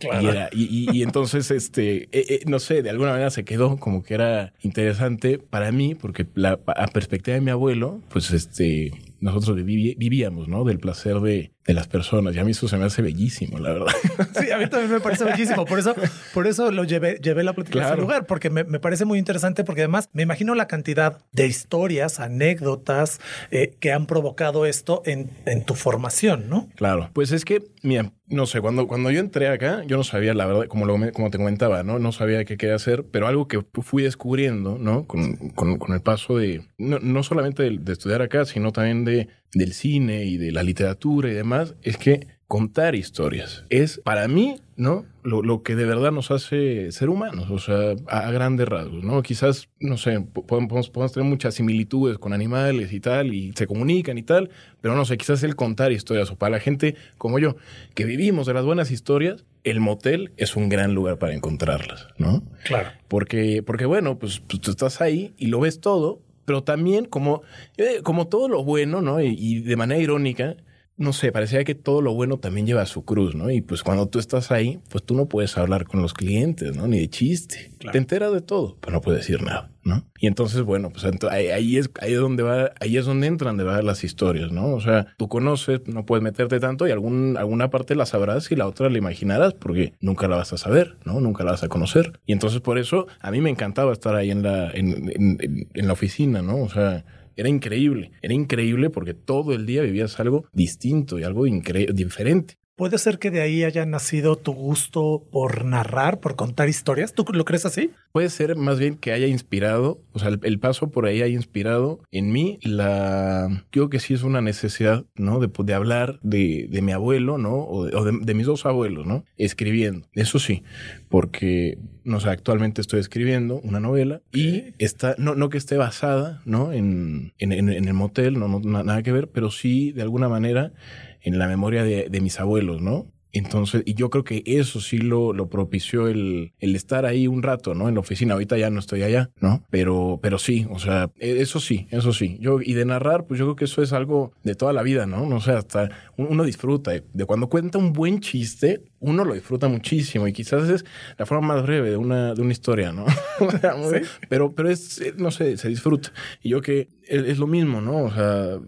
Y, 0.53 0.89
y, 0.91 1.03
entonces, 1.03 1.51
este, 1.51 2.05
eh, 2.05 2.09
eh, 2.13 2.41
no 2.47 2.59
sé, 2.59 2.83
de 2.83 2.89
alguna 2.89 3.11
manera 3.11 3.29
se 3.29 3.45
quedó 3.45 3.77
como 3.77 4.03
que 4.03 4.15
era 4.15 4.55
interesante 4.63 5.39
para 5.39 5.71
mí, 5.71 5.95
porque 5.95 6.27
la, 6.35 6.61
a 6.67 6.87
perspectiva 6.87 7.35
de 7.35 7.43
mi 7.43 7.51
abuelo, 7.51 8.01
pues 8.09 8.31
este, 8.31 8.93
nosotros 9.21 9.63
vivíamos, 9.63 10.49
¿no? 10.49 10.65
Del 10.65 10.79
placer 10.79 11.21
de, 11.21 11.53
de 11.69 11.75
las 11.75 11.87
personas. 11.87 12.35
Y 12.35 12.39
a 12.39 12.45
mí 12.45 12.53
eso 12.53 12.67
se 12.67 12.79
me 12.79 12.87
hace 12.87 13.03
bellísimo, 13.03 13.59
la 13.59 13.75
verdad. 13.75 13.93
Sí, 14.41 14.51
a 14.51 14.59
mí 14.59 14.69
también 14.69 14.91
me 14.91 15.01
parece 15.01 15.25
bellísimo. 15.25 15.65
Por 15.67 15.79
eso, 15.79 15.95
por 16.33 16.47
eso 16.47 16.71
lo 16.71 16.85
llevé, 16.85 17.19
llevé 17.23 17.43
la 17.43 17.53
plática 17.53 17.85
a 17.85 17.89
ese 17.89 18.01
lugar, 18.01 18.25
porque 18.27 18.51
me, 18.51 18.65
me, 18.65 18.81
parece 18.81 19.05
muy 19.05 19.19
interesante, 19.19 19.65
porque 19.65 19.83
además 19.83 20.09
me 20.13 20.23
imagino 20.23 20.55
la 20.55 20.67
cantidad 20.67 21.19
de 21.33 21.47
historias, 21.47 22.21
anécdotas 22.21 23.21
eh, 23.51 23.77
que 23.81 23.93
han 23.93 24.07
provocado 24.07 24.65
esto 24.65 25.03
en, 25.05 25.31
en 25.45 25.65
tu 25.65 25.75
formación, 25.75 26.49
¿no? 26.49 26.69
Claro. 26.77 27.11
Pues 27.13 27.33
es 27.33 27.45
que, 27.45 27.63
mira, 27.83 28.13
no 28.29 28.47
sé, 28.47 28.61
cuando, 28.61 28.87
cuando 28.87 29.11
yo 29.11 29.21
entré 29.21 29.49
acá, 29.49 29.83
yo 29.87 29.97
no 29.97 30.05
sabía, 30.05 30.35
la 30.35 30.47
verdad, 30.47 30.67
como, 30.69 30.87
lo, 30.87 30.97
como 31.13 31.31
te 31.31 31.39
comentaba, 31.39 31.83
¿no? 31.83 31.99
No 31.99 32.13
sabía 32.13 32.45
qué 32.45 32.57
quería 32.57 32.77
hacer, 32.77 33.05
pero 33.11 33.27
algo 33.27 33.49
que 33.49 33.63
fui 33.83 34.03
descubriendo, 34.03 34.79
¿no? 34.79 35.07
Con, 35.07 35.37
con, 35.51 35.79
con 35.79 35.95
el 35.95 36.01
paso 36.01 36.39
de, 36.39 36.63
no, 36.79 36.99
no 36.99 37.23
solamente 37.23 37.63
de, 37.63 37.79
de, 37.79 37.93
estudiar 37.93 38.23
acá, 38.23 38.45
sino 38.45 38.73
también 38.73 39.05
de, 39.05 39.29
del 39.53 39.73
cine 39.73 40.25
y 40.25 40.37
de 40.37 40.53
la 40.53 40.63
literatura 40.63 41.31
y 41.31 41.35
demás, 41.35 41.75
es 41.83 41.97
que 41.97 42.27
contar 42.49 42.95
historias 42.95 43.67
es, 43.69 44.01
para 44.03 44.27
mí, 44.27 44.57
¿no? 44.77 45.05
Lo, 45.23 45.43
lo, 45.43 45.63
que 45.63 45.77
de 45.77 45.85
verdad 45.85 46.13
nos 46.13 46.31
hace 46.31 46.91
ser 46.93 47.11
humanos, 47.11 47.51
o 47.51 47.59
sea, 47.59 47.95
a, 48.07 48.31
grandes 48.31 48.67
rasgos, 48.67 49.05
¿no? 49.05 49.23
Quizás, 49.23 49.69
no 49.81 49.99
sé, 49.99 50.21
podemos, 50.21 50.89
podemos, 50.89 51.13
tener 51.13 51.29
muchas 51.29 51.55
similitudes 51.55 52.17
con 52.17 52.33
animales 52.33 52.91
y 52.95 53.01
tal, 53.01 53.35
y 53.35 53.53
se 53.55 53.67
comunican 53.67 54.17
y 54.17 54.23
tal, 54.23 54.49
pero 54.81 54.95
no 54.95 55.05
sé, 55.05 55.19
quizás 55.19 55.43
el 55.43 55.57
contar 55.57 55.93
historias, 55.93 56.31
o 56.31 56.37
para 56.37 56.53
la 56.53 56.61
gente 56.61 56.95
como 57.19 57.39
yo, 57.39 57.57
que 57.95 58.07
vivimos 58.07 58.47
de 58.47 58.55
las 58.55 58.65
buenas 58.65 58.91
historias, 58.91 59.45
el 59.63 59.81
motel 59.81 60.33
es 60.39 60.57
un 60.57 60.71
gran 60.71 60.95
lugar 60.95 61.19
para 61.19 61.35
encontrarlas, 61.35 62.09
¿no? 62.17 62.43
Claro. 62.65 62.89
Porque, 63.09 63.63
porque 63.63 63.85
bueno, 63.85 64.19
pues, 64.19 64.41
pues 64.41 64.63
tú 64.63 64.71
estás 64.71 65.03
ahí 65.03 65.35
y 65.37 65.49
lo 65.49 65.61
ves 65.61 65.83
todo, 65.83 66.23
Pero 66.49 66.65
también 66.65 67.05
como, 67.05 67.43
eh, 67.77 68.01
como 68.03 68.27
todo 68.29 68.49
lo 68.49 68.65
bueno, 68.65 69.03
¿no? 69.03 69.21
y 69.21 69.61
de 69.61 69.77
manera 69.77 70.01
irónica, 70.01 70.57
no 70.99 71.13
sé, 71.13 71.31
parecía 71.31 71.63
que 71.63 71.77
todo 71.77 72.03
lo 72.03 72.13
bueno 72.13 72.39
también 72.39 72.67
lleva 72.67 72.85
su 72.85 73.05
cruz, 73.05 73.37
¿no? 73.37 73.51
Y 73.51 73.61
pues 73.61 73.85
cuando 73.85 74.09
tú 74.09 74.19
estás 74.19 74.51
ahí, 74.51 74.81
pues 74.91 75.05
tú 75.05 75.15
no 75.15 75.27
puedes 75.27 75.57
hablar 75.57 75.85
con 75.85 76.03
los 76.03 76.13
clientes, 76.13 76.77
¿no? 76.77 76.89
Ni 76.89 76.99
de 76.99 77.09
chiste. 77.09 77.71
Te 77.93 77.99
enteras 77.99 78.33
de 78.33 78.41
todo, 78.41 78.77
pero 78.81 78.95
no 78.95 79.01
puedes 79.01 79.21
decir 79.21 79.41
nada, 79.45 79.71
¿no? 79.85 80.05
Y 80.19 80.27
entonces, 80.27 80.63
bueno, 80.63 80.91
pues 80.91 81.05
ahí, 81.31 81.77
es, 81.77 81.89
ahí 82.01 82.15
es 82.15 82.19
donde 82.19 82.43
va, 82.43 82.73
ahí 82.81 82.97
es 82.97 83.07
donde 83.07 83.29
entran 83.29 83.57
de 83.57 83.63
verdad 83.63 83.85
las 83.85 84.03
historias, 84.03 84.51
¿no? 84.51 84.75
O 84.75 84.81
sea, 84.81 85.07
tú 85.17 85.29
conoces, 85.29 85.87
no 85.87 86.05
puedes 86.05 86.25
meterte 86.25 86.59
tanto 86.59 86.89
y 86.89 86.91
algún, 86.91 87.37
alguna 87.39 87.71
parte 87.71 87.95
la 87.95 88.05
sabrás 88.05 88.51
y 88.51 88.57
la 88.57 88.67
otra 88.67 88.91
la 88.91 88.99
imaginarás 88.99 89.55
porque 89.55 89.95
nunca 90.01 90.27
la 90.27 90.37
vas 90.37 90.53
a 90.53 90.59
saber, 90.59 90.97
¿no? 91.05 91.21
Nunca 91.21 91.45
la 91.45 91.53
vas 91.53 91.63
a 91.63 91.69
conocer. 91.69 92.19
Y 92.27 92.33
entonces 92.33 92.61
por 92.61 92.77
eso 92.77 93.07
a 93.21 93.31
mí 93.31 93.41
me 93.41 93.51
encantaba 93.51 93.93
estar 93.93 94.17
ahí 94.17 94.33
en 94.33 94.43
la, 94.43 94.69
en, 94.73 95.39
en 95.73 95.87
la 95.87 95.93
oficina, 95.93 96.43
¿no? 96.43 96.57
O 96.57 96.69
sea, 96.69 97.05
era 97.39 97.49
increíble, 97.49 98.11
era 98.21 98.35
increíble 98.35 98.91
porque 98.91 99.15
todo 99.15 99.53
el 99.53 99.65
día 99.65 99.83
vivías 99.83 100.19
algo 100.19 100.47
distinto 100.53 101.21
y 101.21 101.23
algo 101.23 101.45
diferente. 101.45 102.59
¿Puede 102.79 102.97
ser 102.99 103.19
que 103.19 103.33
de 103.33 103.41
ahí 103.41 103.65
haya 103.65 103.85
nacido 103.87 104.37
tu 104.37 104.53
gusto 104.53 105.27
por 105.33 105.65
narrar, 105.65 106.21
por 106.21 106.37
contar 106.37 106.69
historias? 106.69 107.13
¿Tú 107.13 107.25
lo 107.33 107.45
crees 107.45 107.67
así? 107.67 107.91
Puede 108.13 108.31
ser 108.31 108.55
más 108.55 108.79
bien 108.79 108.95
que 108.95 109.11
haya 109.11 109.27
inspirado, 109.27 110.01
o 110.13 110.21
sea, 110.21 110.29
el, 110.29 110.61
paso 110.61 110.89
por 110.89 111.07
ahí 111.07 111.21
haya 111.21 111.35
inspirado 111.35 111.99
en 112.13 112.31
mí 112.31 112.61
la... 112.63 113.65
Creo 113.71 113.91
que 113.91 113.99
sí 113.99 114.15
es 114.15 114.23
una 114.23 114.43
necesidad, 114.43 115.05
¿no? 115.17 115.41
De, 115.41 115.51
de 115.53 115.75
hablar 115.75 116.21
de, 116.23 116.69
de, 116.71 116.81
mi 116.81 116.93
abuelo, 116.93 117.37
¿no? 117.37 117.65
O, 117.65 117.87
de, 117.87 118.35
mis 118.35 118.47
dos 118.47 118.65
abuelos, 118.65 119.05
¿no? 119.09 119.25
Escribiendo. 119.37 120.07
Eso 120.13 120.39
sí, 120.39 120.63
porque, 121.09 121.79
no 122.05 122.21
sé, 122.21 122.31
actualmente 122.31 122.81
estoy 122.81 123.01
escribiendo 123.01 123.59
una 123.65 123.81
novela 123.81 124.23
y 124.33 124.73
está, 124.79 125.17
no, 125.19 125.35
no 125.35 125.49
que 125.49 125.59
esté 125.59 125.77
basada, 125.77 126.43
¿no? 126.45 126.73
En, 126.73 127.33
en, 127.39 127.51
en, 127.51 127.71
el 127.71 127.95
motel, 127.95 128.39
no, 128.39 128.47
no, 128.47 128.61
nada 128.61 129.03
que 129.03 129.11
ver, 129.11 129.27
pero 129.27 129.51
sí, 129.51 129.91
de 129.91 130.03
alguna 130.03 130.29
manera 130.29 130.73
en 131.23 131.39
la 131.39 131.49
memoria 131.49 131.85
de, 131.85 132.09
de 132.09 132.21
mis 132.21 132.41
abuelos, 132.41 132.81
¿no? 132.81 133.07
Entonces, 133.33 133.83
y 133.85 133.95
yo 133.95 134.09
creo 134.09 134.25
que 134.25 134.43
eso 134.47 134.81
sí 134.81 134.99
lo, 134.99 135.33
lo 135.33 135.49
propició 135.49 136.09
el, 136.09 136.53
el, 136.61 136.75
estar 136.75 137.05
ahí 137.05 137.27
un 137.27 137.43
rato, 137.43 137.75
¿no? 137.75 137.89
En 137.89 137.95
la 137.95 138.01
oficina. 138.01 138.33
Ahorita 138.33 138.57
ya 138.57 138.71
no 138.71 138.81
estoy 138.81 139.03
allá, 139.03 139.31
¿no? 139.41 139.63
Pero, 139.71 140.19
pero 140.23 140.39
sí, 140.39 140.67
o 140.71 140.79
sea, 140.79 141.11
e, 141.19 141.41
eso 141.41 141.61
sí, 141.61 141.87
eso 141.91 142.13
sí. 142.13 142.39
Yo, 142.41 142.61
y 142.63 142.73
de 142.73 142.87
narrar, 142.87 143.27
pues 143.27 143.39
yo 143.39 143.47
creo 143.47 143.57
que 143.57 143.67
eso 143.67 143.83
es 143.83 143.93
algo 143.93 144.33
de 144.45 144.55
toda 144.55 144.73
la 144.73 144.83
vida, 144.83 145.07
¿no? 145.07 145.27
No 145.27 145.41
sé, 145.41 145.53
hasta 145.53 145.91
uno 146.17 146.45
disfruta. 146.45 146.93
De 147.13 147.25
cuando 147.27 147.49
cuenta 147.49 147.77
un 147.77 147.93
buen 147.93 148.21
chiste, 148.21 148.83
uno 148.99 149.25
lo 149.25 149.35
disfruta 149.35 149.69
muchísimo. 149.69 150.27
Y 150.27 150.33
quizás 150.33 150.69
es 150.71 150.85
la 151.19 151.27
forma 151.27 151.55
más 151.55 151.63
breve 151.65 151.91
de 151.91 151.97
una, 151.99 152.35
de 152.35 152.41
una 152.41 152.53
historia, 152.53 152.93
¿no? 152.93 153.05
Pero, 154.29 154.53
pero 154.53 154.69
es, 154.69 155.01
no 155.17 155.31
sé, 155.31 155.57
se 155.57 155.69
disfruta. 155.69 156.13
Y 156.43 156.51
yo 156.51 156.61
que 156.61 156.89
es 157.07 157.39
lo 157.39 157.47
mismo, 157.47 157.81
¿no? 157.81 158.05
O 158.05 158.11
sea, 158.11 158.59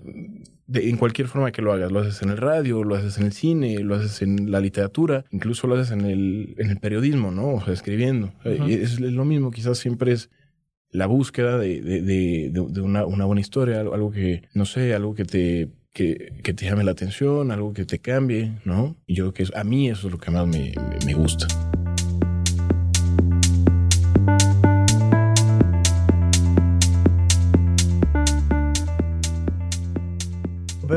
en 0.73 0.97
cualquier 0.97 1.29
forma 1.29 1.53
que 1.53 1.63
lo 1.63 1.73
hagas. 1.73 1.91
Lo 1.91 2.01
haces 2.01 2.23
en 2.23 2.31
el 2.31 2.37
radio, 2.37 2.85
lo 2.85 2.95
haces 2.95 3.19
en 3.19 3.25
el 3.25 3.33
cine, 3.33 3.79
lo 3.81 3.95
haces 3.95 4.23
en 4.23 4.51
la 4.51 4.61
literatura, 4.61 5.25
incluso 5.31 5.67
lo 5.67 5.75
haces 5.75 5.93
en 5.93 6.03
el, 6.03 6.55
en 6.59 6.71
el 6.71 6.79
periodismo, 6.79 7.31
¿no? 7.31 7.55
O 7.55 7.65
sea, 7.65 7.75
escribiendo. 7.75 8.33
es, 8.45 9.01
lo 9.01 9.25
mismo, 9.25 9.51
quizás 9.51 9.79
siempre 9.79 10.13
es 10.13 10.31
la 10.91 11.07
búsqueda 11.07 11.59
de, 11.59 11.81
de, 11.81 12.03
de, 12.03 12.51
de 12.53 12.81
una, 12.81 13.07
una, 13.07 13.25
buena 13.25 13.41
historia, 13.41 13.81
algo 13.81 14.11
que, 14.11 14.43
no 14.55 14.65
sé, 14.65 14.95
algo 14.95 15.15
que 15.15 15.25
te, 15.25 15.69
que, 15.93 16.33
que, 16.43 16.53
te 16.53 16.65
llame 16.67 16.85
la 16.85 16.93
atención, 16.93 17.51
algo 17.53 17.73
que 17.73 17.85
te 17.85 17.99
cambie, 17.99 18.53
¿no? 18.65 18.97
Y 19.07 19.15
yo 19.15 19.33
creo 19.33 19.47
que 19.47 19.57
a 19.57 19.65
mí 19.65 19.89
eso 19.89 20.09
es 20.09 20.13
lo 20.13 20.19
que 20.19 20.31
más 20.31 20.47
me, 20.47 20.75
me 21.07 21.15
gusta. 21.15 21.47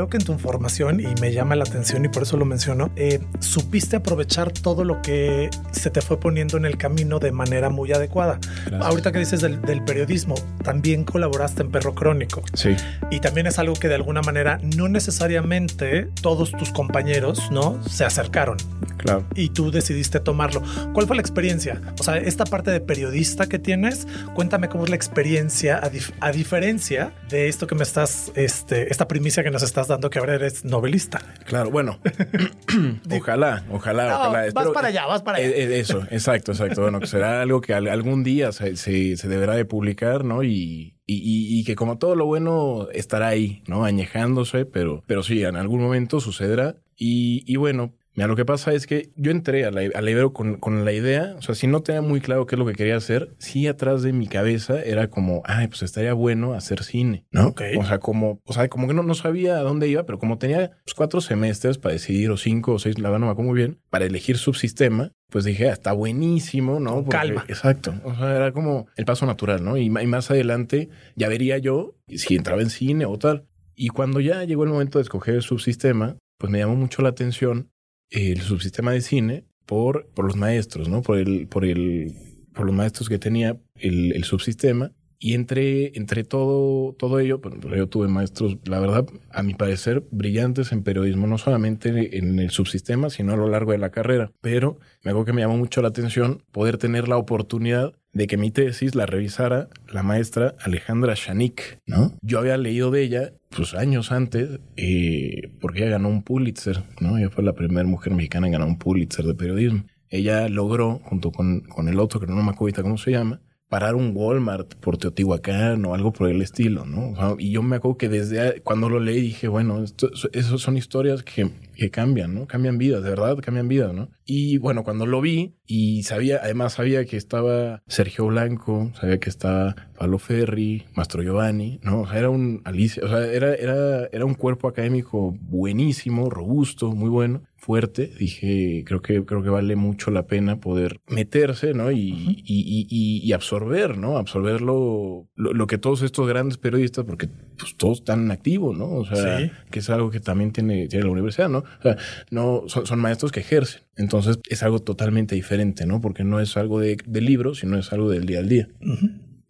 Veo 0.03 0.09
que 0.09 0.17
en 0.17 0.25
tu 0.25 0.33
información, 0.33 0.99
y 0.99 1.07
me 1.21 1.31
llama 1.31 1.55
la 1.55 1.63
atención 1.63 2.03
y 2.03 2.09
por 2.09 2.23
eso 2.23 2.35
lo 2.35 2.45
menciono, 2.45 2.91
eh, 2.95 3.21
supiste 3.39 3.95
aprovechar 3.95 4.51
todo 4.51 4.83
lo 4.83 5.01
que 5.01 5.49
se 5.71 5.89
te 5.89 6.01
fue 6.01 6.19
poniendo 6.19 6.57
en 6.57 6.65
el 6.65 6.77
camino 6.77 7.19
de 7.19 7.31
manera 7.31 7.69
muy 7.69 7.91
adecuada. 7.93 8.39
Ahorita 8.81 9.11
que 9.11 9.19
dices 9.19 9.41
del, 9.41 9.83
periodismo, 9.85 10.35
también 10.63 11.03
colaboraste 11.03 11.61
en 11.61 11.71
Perro 11.71 11.95
Crónico. 11.95 12.43
Sí. 12.53 12.75
Y 13.11 13.19
también 13.19 13.47
es 13.47 13.59
algo 13.59 13.75
que 13.75 13.87
de 13.87 13.95
alguna 13.95 14.21
manera 14.21 14.59
no 14.75 14.87
necesariamente 14.89 16.09
todos 16.21 16.51
tus 16.51 16.71
compañeros, 16.71 17.51
¿no? 17.51 17.81
Se 17.87 18.05
acercaron. 18.05 18.57
Claro. 18.97 19.25
Y 19.35 19.49
tú 19.49 19.71
decidiste 19.71 20.19
tomarlo. 20.19 20.63
¿Cuál 20.93 21.07
fue 21.07 21.15
la 21.15 21.21
experiencia? 21.21 21.81
O 21.99 22.03
sea, 22.03 22.17
esta 22.17 22.45
parte 22.45 22.71
de 22.71 22.79
periodista 22.79 23.47
que 23.47 23.59
tienes, 23.59 24.07
cuéntame 24.33 24.69
cómo 24.69 24.85
es 24.85 24.89
la 24.89 24.95
experiencia 24.95 25.77
a, 25.77 25.91
a 26.27 26.31
diferencia 26.31 27.13
de 27.29 27.49
esto 27.49 27.67
que 27.67 27.75
me 27.75 27.83
estás, 27.83 28.31
este, 28.35 28.91
esta 28.91 29.07
primicia 29.07 29.43
que 29.43 29.51
nos 29.51 29.63
estás 29.63 29.87
dando 29.87 29.92
que 29.99 30.19
ahora 30.19 30.35
eres 30.35 30.65
novelista. 30.65 31.21
Claro, 31.45 31.69
bueno. 31.69 31.99
ojalá, 33.11 33.63
ojalá, 33.69 34.19
ojalá. 34.19 34.51
Vas 34.53 34.69
para 34.69 34.87
allá, 34.87 35.05
vas 35.05 35.21
para 35.21 35.37
allá. 35.37 35.47
Eh, 35.47 35.63
eh, 35.63 35.79
eso, 35.79 36.03
exacto, 36.09 36.51
exacto. 36.51 36.81
Bueno, 36.81 36.99
que 36.99 37.07
será 37.07 37.41
algo 37.41 37.61
que 37.61 37.73
algún 37.73 38.23
día 38.23 38.51
se, 38.51 38.75
se, 38.75 39.27
deberá 39.27 39.55
de 39.55 39.65
publicar, 39.65 40.23
¿no? 40.23 40.43
Y, 40.43 40.97
y, 41.05 41.59
y, 41.59 41.63
que 41.63 41.75
como 41.75 41.97
todo 41.97 42.15
lo 42.15 42.25
bueno 42.25 42.87
estará 42.91 43.27
ahí, 43.27 43.63
¿no? 43.67 43.83
Añejándose, 43.85 44.65
pero, 44.65 45.03
pero 45.07 45.23
sí, 45.23 45.43
en 45.43 45.55
algún 45.55 45.81
momento 45.81 46.19
sucederá. 46.19 46.75
Y, 46.95 47.43
y 47.45 47.55
bueno, 47.57 47.93
Mira, 48.15 48.27
lo 48.27 48.35
que 48.35 48.45
pasa 48.45 48.73
es 48.73 48.85
que 48.85 49.11
yo 49.15 49.31
entré 49.31 49.65
al, 49.65 49.77
al 49.77 50.09
Ibero 50.09 50.33
con, 50.33 50.55
con, 50.57 50.85
la 50.85 50.91
idea, 50.91 51.35
o 51.37 51.41
sea, 51.41 51.55
si 51.55 51.65
no 51.65 51.81
tenía 51.81 52.01
muy 52.01 52.21
claro 52.21 52.45
qué 52.45 52.55
es 52.55 52.59
lo 52.59 52.65
que 52.65 52.73
quería 52.73 52.95
hacer, 52.95 53.33
sí 53.39 53.67
atrás 53.67 54.03
de 54.03 54.13
mi 54.13 54.27
cabeza 54.27 54.81
era 54.81 55.09
como, 55.09 55.41
ay, 55.45 55.67
pues 55.67 55.81
estaría 55.81 56.13
bueno 56.13 56.53
hacer 56.53 56.83
cine, 56.83 57.25
¿no? 57.31 57.55
O 57.77 57.85
sea, 57.85 57.99
como, 57.99 58.39
o 58.45 58.53
sea, 58.53 58.67
como 58.67 58.87
que 58.87 58.93
no, 58.93 59.01
no 59.01 59.15
sabía 59.15 59.57
a 59.57 59.61
dónde 59.61 59.87
iba, 59.87 60.05
pero 60.05 60.19
como 60.19 60.37
tenía 60.37 60.71
pues, 60.85 60.93
cuatro 60.93 61.21
semestres 61.21 61.79
para 61.79 61.93
decidir, 61.93 62.29
o 62.29 62.37
cinco 62.37 62.73
o 62.73 62.79
seis, 62.79 62.99
la 62.99 63.09
verdad 63.09 63.21
no 63.21 63.25
me 63.27 63.31
acuerdo 63.31 63.51
muy 63.51 63.57
bien, 63.57 63.79
para 63.89 64.05
elegir 64.05 64.37
subsistema, 64.37 65.11
pues 65.29 65.45
dije, 65.45 65.69
ah, 65.69 65.73
está 65.73 65.93
buenísimo, 65.93 66.79
¿no? 66.79 67.05
calma. 67.05 67.45
Exacto. 67.47 67.95
O 68.03 68.13
sea, 68.13 68.35
era 68.35 68.51
como 68.51 68.85
el 68.95 69.05
paso 69.05 69.25
natural, 69.25 69.63
¿no? 69.63 69.77
Y, 69.77 69.85
y 69.85 69.89
más 69.89 70.29
adelante 70.29 70.89
ya 71.15 71.27
vería 71.27 71.57
yo 71.57 71.95
si 72.07 72.35
entraba 72.35 72.61
en 72.61 72.69
cine 72.69 73.05
o 73.05 73.17
tal. 73.17 73.47
Y 73.75 73.87
cuando 73.87 74.19
ya 74.19 74.43
llegó 74.43 74.63
el 74.63 74.69
momento 74.69 74.99
de 74.99 75.03
escoger 75.03 75.33
el 75.33 75.41
subsistema, 75.41 76.17
pues 76.37 76.51
me 76.51 76.59
llamó 76.59 76.75
mucho 76.75 77.01
la 77.01 77.09
atención 77.09 77.72
el 78.09 78.41
subsistema 78.41 78.91
de 78.91 79.01
cine 79.01 79.45
por, 79.65 80.07
por 80.13 80.25
los 80.25 80.35
maestros, 80.35 80.89
¿no? 80.89 81.01
Por 81.01 81.17
el, 81.17 81.47
por 81.47 81.65
el, 81.65 82.13
por 82.53 82.65
los 82.65 82.75
maestros 82.75 83.09
que 83.09 83.19
tenía 83.19 83.57
el, 83.75 84.23
subsistema. 84.23 84.91
Y 85.19 85.35
entre, 85.35 85.97
entre 85.97 86.25
todo, 86.25 86.93
todo 86.99 87.19
ello, 87.19 87.39
pues, 87.39 87.55
yo 87.77 87.87
tuve 87.87 88.09
maestros, 88.09 88.57
la 88.65 88.81
verdad, 88.81 89.07
a 89.31 89.41
mi 89.41 89.53
parecer, 89.53 90.03
brillantes 90.11 90.73
en 90.73 90.83
periodismo, 90.83 91.27
no 91.27 91.37
solamente 91.37 92.17
en 92.17 92.39
el 92.39 92.49
subsistema, 92.49 93.09
sino 93.09 93.31
a 93.31 93.37
lo 93.37 93.47
largo 93.47 93.71
de 93.71 93.77
la 93.77 93.89
carrera. 93.89 94.33
Pero 94.41 94.79
me 95.01 95.11
hago 95.11 95.23
que 95.23 95.31
me 95.31 95.41
llamó 95.41 95.55
mucho 95.57 95.81
la 95.81 95.87
atención 95.87 96.43
poder 96.51 96.77
tener 96.77 97.07
la 97.07 97.15
oportunidad 97.15 97.93
de 98.13 98.27
que 98.27 98.37
mi 98.37 98.51
tesis 98.51 98.95
la 98.95 99.05
revisara 99.05 99.69
la 99.87 100.03
maestra 100.03 100.55
Alejandra 100.59 101.15
Shanik, 101.15 101.79
¿no? 101.85 102.17
Yo 102.21 102.39
había 102.39 102.57
leído 102.57 102.91
de 102.91 103.01
ella, 103.01 103.33
pues 103.55 103.73
años 103.73 104.11
antes, 104.11 104.59
eh, 104.75 105.51
porque 105.61 105.79
ella 105.79 105.91
ganó 105.91 106.09
un 106.09 106.23
Pulitzer, 106.23 106.83
¿no? 106.99 107.17
Ella 107.17 107.29
fue 107.29 107.43
la 107.43 107.53
primera 107.53 107.87
mujer 107.87 108.13
mexicana 108.13 108.47
en 108.47 108.53
ganar 108.53 108.67
un 108.67 108.77
Pulitzer 108.77 109.25
de 109.25 109.35
periodismo. 109.35 109.85
Ella 110.09 110.47
logró, 110.49 110.99
junto 111.03 111.31
con, 111.31 111.61
con 111.61 111.87
el 111.87 111.99
otro, 111.99 112.19
que 112.19 112.27
no 112.27 112.35
me 112.41 112.51
acuerdo 112.51 112.83
cómo 112.83 112.97
se 112.97 113.11
llama, 113.11 113.41
parar 113.73 113.95
un 113.95 114.11
Walmart 114.13 114.75
por 114.75 114.99
Teotihuacán 114.99 115.83
o 115.85 115.95
algo 115.95 116.13
por 116.13 116.29
el 116.29 116.43
estilo, 116.43 116.85
¿no? 116.85 117.15
y 117.39 117.49
yo 117.49 117.63
me 117.63 117.77
acuerdo 117.77 117.97
que 117.97 118.07
desde 118.07 118.61
cuando 118.61 118.87
lo 118.87 118.99
leí 118.99 119.19
dije, 119.19 119.47
bueno, 119.47 119.83
esto, 119.83 120.11
esas 120.31 120.61
son 120.61 120.77
historias 120.77 121.23
que, 121.23 121.49
que, 121.75 121.89
cambian, 121.89 122.35
¿no? 122.35 122.45
Cambian 122.45 122.77
vidas, 122.77 123.01
de 123.01 123.09
verdad, 123.09 123.35
cambian 123.41 123.67
vidas, 123.67 123.91
¿no? 123.91 124.09
Y 124.25 124.59
bueno, 124.59 124.83
cuando 124.83 125.07
lo 125.07 125.21
vi 125.21 125.55
y 125.65 126.03
sabía, 126.03 126.39
además 126.43 126.73
sabía 126.73 127.05
que 127.05 127.17
estaba 127.17 127.81
Sergio 127.87 128.27
Blanco, 128.27 128.91
sabía 128.93 129.19
que 129.19 129.31
estaba 129.31 129.75
Palo 129.97 130.19
Ferri, 130.19 130.85
Mastro 130.93 131.23
Giovanni, 131.23 131.79
¿no? 131.81 132.01
O 132.01 132.07
sea, 132.07 132.19
era 132.19 132.29
un 132.29 132.61
Alicia, 132.65 133.03
o 133.03 133.07
sea, 133.07 133.25
era, 133.25 133.55
era, 133.55 134.05
era 134.11 134.25
un 134.25 134.35
cuerpo 134.35 134.67
académico 134.67 135.35
buenísimo, 135.41 136.29
robusto, 136.29 136.91
muy 136.91 137.09
bueno 137.09 137.41
fuerte, 137.63 138.11
dije, 138.19 138.83
creo 138.85 139.01
que, 139.01 139.23
creo 139.23 139.41
que 139.41 139.49
vale 139.49 139.77
mucho 139.77 140.11
la 140.11 140.27
pena 140.27 140.59
poder 140.59 140.99
meterse, 141.07 141.73
¿no? 141.73 141.91
Y, 141.91 142.43
y, 142.45 143.21
y, 143.23 143.31
absorber, 143.31 143.97
¿no? 143.97 144.17
Absorber 144.17 144.59
lo, 144.59 145.29
lo, 145.37 145.65
que 145.65 145.77
todos 145.77 146.01
estos 146.01 146.27
grandes 146.27 146.57
periodistas, 146.57 147.05
porque 147.05 147.29
pues 147.57 147.77
todos 147.77 147.99
están 147.99 148.29
activos, 148.31 148.77
¿no? 148.77 148.89
O 148.91 149.05
sea, 149.05 149.49
que 149.71 149.79
es 149.79 149.89
algo 149.89 150.11
que 150.11 150.19
también 150.19 150.51
tiene, 150.51 150.89
tiene 150.89 151.05
la 151.05 151.11
universidad, 151.11 151.47
¿no? 151.47 151.59
O 151.59 151.81
sea, 151.81 151.95
no, 152.31 152.63
son, 152.67 152.99
maestros 152.99 153.31
que 153.31 153.39
ejercen. 153.39 153.83
Entonces 153.95 154.39
es 154.49 154.61
algo 154.61 154.79
totalmente 154.79 155.33
diferente, 155.33 155.85
¿no? 155.85 156.01
Porque 156.01 156.25
no 156.25 156.41
es 156.41 156.57
algo 156.57 156.81
de, 156.81 156.97
de 157.05 157.21
libro, 157.21 157.55
sino 157.55 157.77
es 157.77 157.93
algo 157.93 158.09
del 158.09 158.25
día 158.25 158.39
al 158.39 158.49
día. 158.49 158.67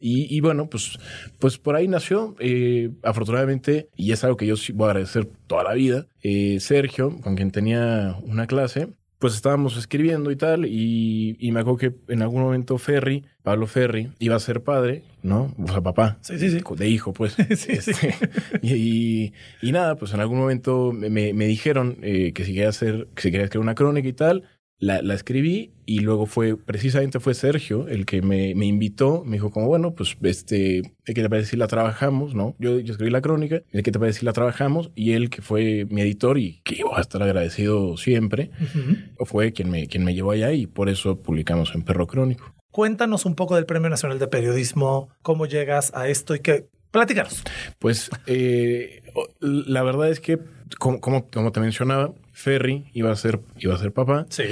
Y, 0.06 0.42
bueno, 0.42 0.70
pues, 0.70 1.00
pues 1.40 1.58
por 1.58 1.78
ahí 1.78 1.88
nació, 1.88 2.36
eh, 2.40 2.92
afortunadamente, 3.04 3.88
y 3.96 4.12
es 4.12 4.22
algo 4.26 4.36
que 4.36 4.46
yo 4.46 4.56
voy 4.74 4.88
a 4.88 4.92
agradecer 4.92 5.30
toda 5.48 5.64
la 5.64 5.74
vida, 5.74 6.08
eh, 6.22 6.60
Sergio, 6.60 7.22
con 7.22 7.38
quien 7.38 7.52
tenía 7.52 8.18
una 8.24 8.46
clase, 8.46 8.90
pues 9.24 9.36
estábamos 9.36 9.78
escribiendo 9.78 10.32
y 10.32 10.36
tal, 10.36 10.66
y, 10.66 11.38
y 11.40 11.54
me 11.54 11.62
acuerdo 11.62 11.78
que 11.78 12.14
en 12.14 12.22
algún 12.22 12.42
momento 12.42 12.78
Ferry, 12.78 13.24
Pablo 13.42 13.68
Ferry, 13.68 14.12
iba 14.20 14.36
a 14.36 14.40
ser 14.42 14.64
padre, 14.64 15.04
¿no? 15.22 15.56
O 15.58 15.68
sea, 15.70 15.80
papá. 15.80 16.18
Sí, 16.20 16.38
sí, 16.38 16.50
sí. 16.50 16.62
De 16.76 16.90
hijo, 16.90 17.14
pues. 17.14 17.38
Sí, 17.56 17.56
sí. 17.56 17.72
Este, 17.72 18.16
y, 18.62 19.32
y, 19.62 19.72
nada, 19.72 19.96
pues 19.96 20.14
en 20.14 20.20
algún 20.20 20.40
momento 20.40 20.92
me, 20.92 21.32
me 21.32 21.46
dijeron 21.46 22.00
eh, 22.02 22.34
que 22.34 22.44
si 22.44 22.52
quería 22.54 22.68
hacer, 22.68 23.08
que 23.16 23.22
si 23.22 23.32
quería 23.32 23.46
escribir 23.46 23.64
una 23.64 23.76
crónica 23.76 24.10
y 24.10 24.14
tal, 24.14 24.44
la, 24.84 25.02
la, 25.02 25.14
escribí 25.14 25.72
y 25.86 26.00
luego 26.00 26.26
fue, 26.26 26.58
precisamente 26.58 27.20
fue 27.20 27.34
Sergio 27.34 27.88
el 27.88 28.06
que 28.06 28.22
me, 28.22 28.54
me, 28.56 28.66
invitó, 28.66 29.24
me 29.26 29.38
dijo 29.38 29.50
como, 29.50 29.68
bueno, 29.68 29.96
pues, 29.96 30.18
este, 30.22 30.82
¿qué 31.06 31.14
te 31.14 31.30
parece 31.30 31.52
si 31.52 31.58
la 31.58 31.68
trabajamos, 31.68 32.36
no? 32.36 32.56
Yo, 32.60 32.80
yo 32.80 32.92
escribí 32.92 33.10
la 33.10 33.22
crónica, 33.22 33.62
¿qué 33.72 33.92
te 33.92 34.00
parece 34.00 34.20
si 34.20 34.26
la 34.26 34.34
trabajamos? 34.34 34.92
Y 34.96 35.14
él, 35.14 35.30
que 35.30 35.42
fue 35.42 35.86
mi 35.90 36.02
editor 36.02 36.38
y 36.38 36.62
que 36.64 36.84
voy 36.84 36.98
a 36.98 37.02
estar 37.02 37.24
agradecido 37.24 37.96
siempre, 37.98 38.52
uh 38.60 38.64
-huh. 38.64 39.26
fue 39.26 39.54
quien 39.54 39.70
me, 39.70 39.88
quien 39.88 40.04
me 40.04 40.14
llevó 40.14 40.32
allá 40.32 40.52
y 40.52 40.68
por 40.68 40.90
eso 40.90 41.22
publicamos 41.22 41.74
en 41.76 41.84
Perro 41.84 42.06
Crónico. 42.06 42.54
Cuéntanos 42.72 43.26
un 43.26 43.36
poco 43.36 43.56
del 43.56 43.66
Premio 43.66 43.90
Nacional 43.90 44.20
de 44.20 44.28
Periodismo, 44.28 45.10
cómo 45.22 45.46
llegas 45.46 45.94
a 45.94 46.08
esto 46.08 46.36
y 46.36 46.40
qué... 46.40 46.68
Platícanos. 46.92 47.44
Pues, 47.80 48.12
eh, 48.28 49.02
la 49.40 49.82
verdad 49.82 50.10
es 50.10 50.20
que, 50.20 50.40
como, 50.78 51.00
como, 51.00 51.28
como 51.30 51.52
te 51.52 51.60
mencionaba, 51.60 52.14
Ferry 52.34 52.86
iba 52.94 53.12
a 53.12 53.16
ser, 53.16 53.40
iba 53.58 53.76
a 53.76 53.78
ser 53.78 53.94
papá. 53.94 54.26
Sí. 54.30 54.44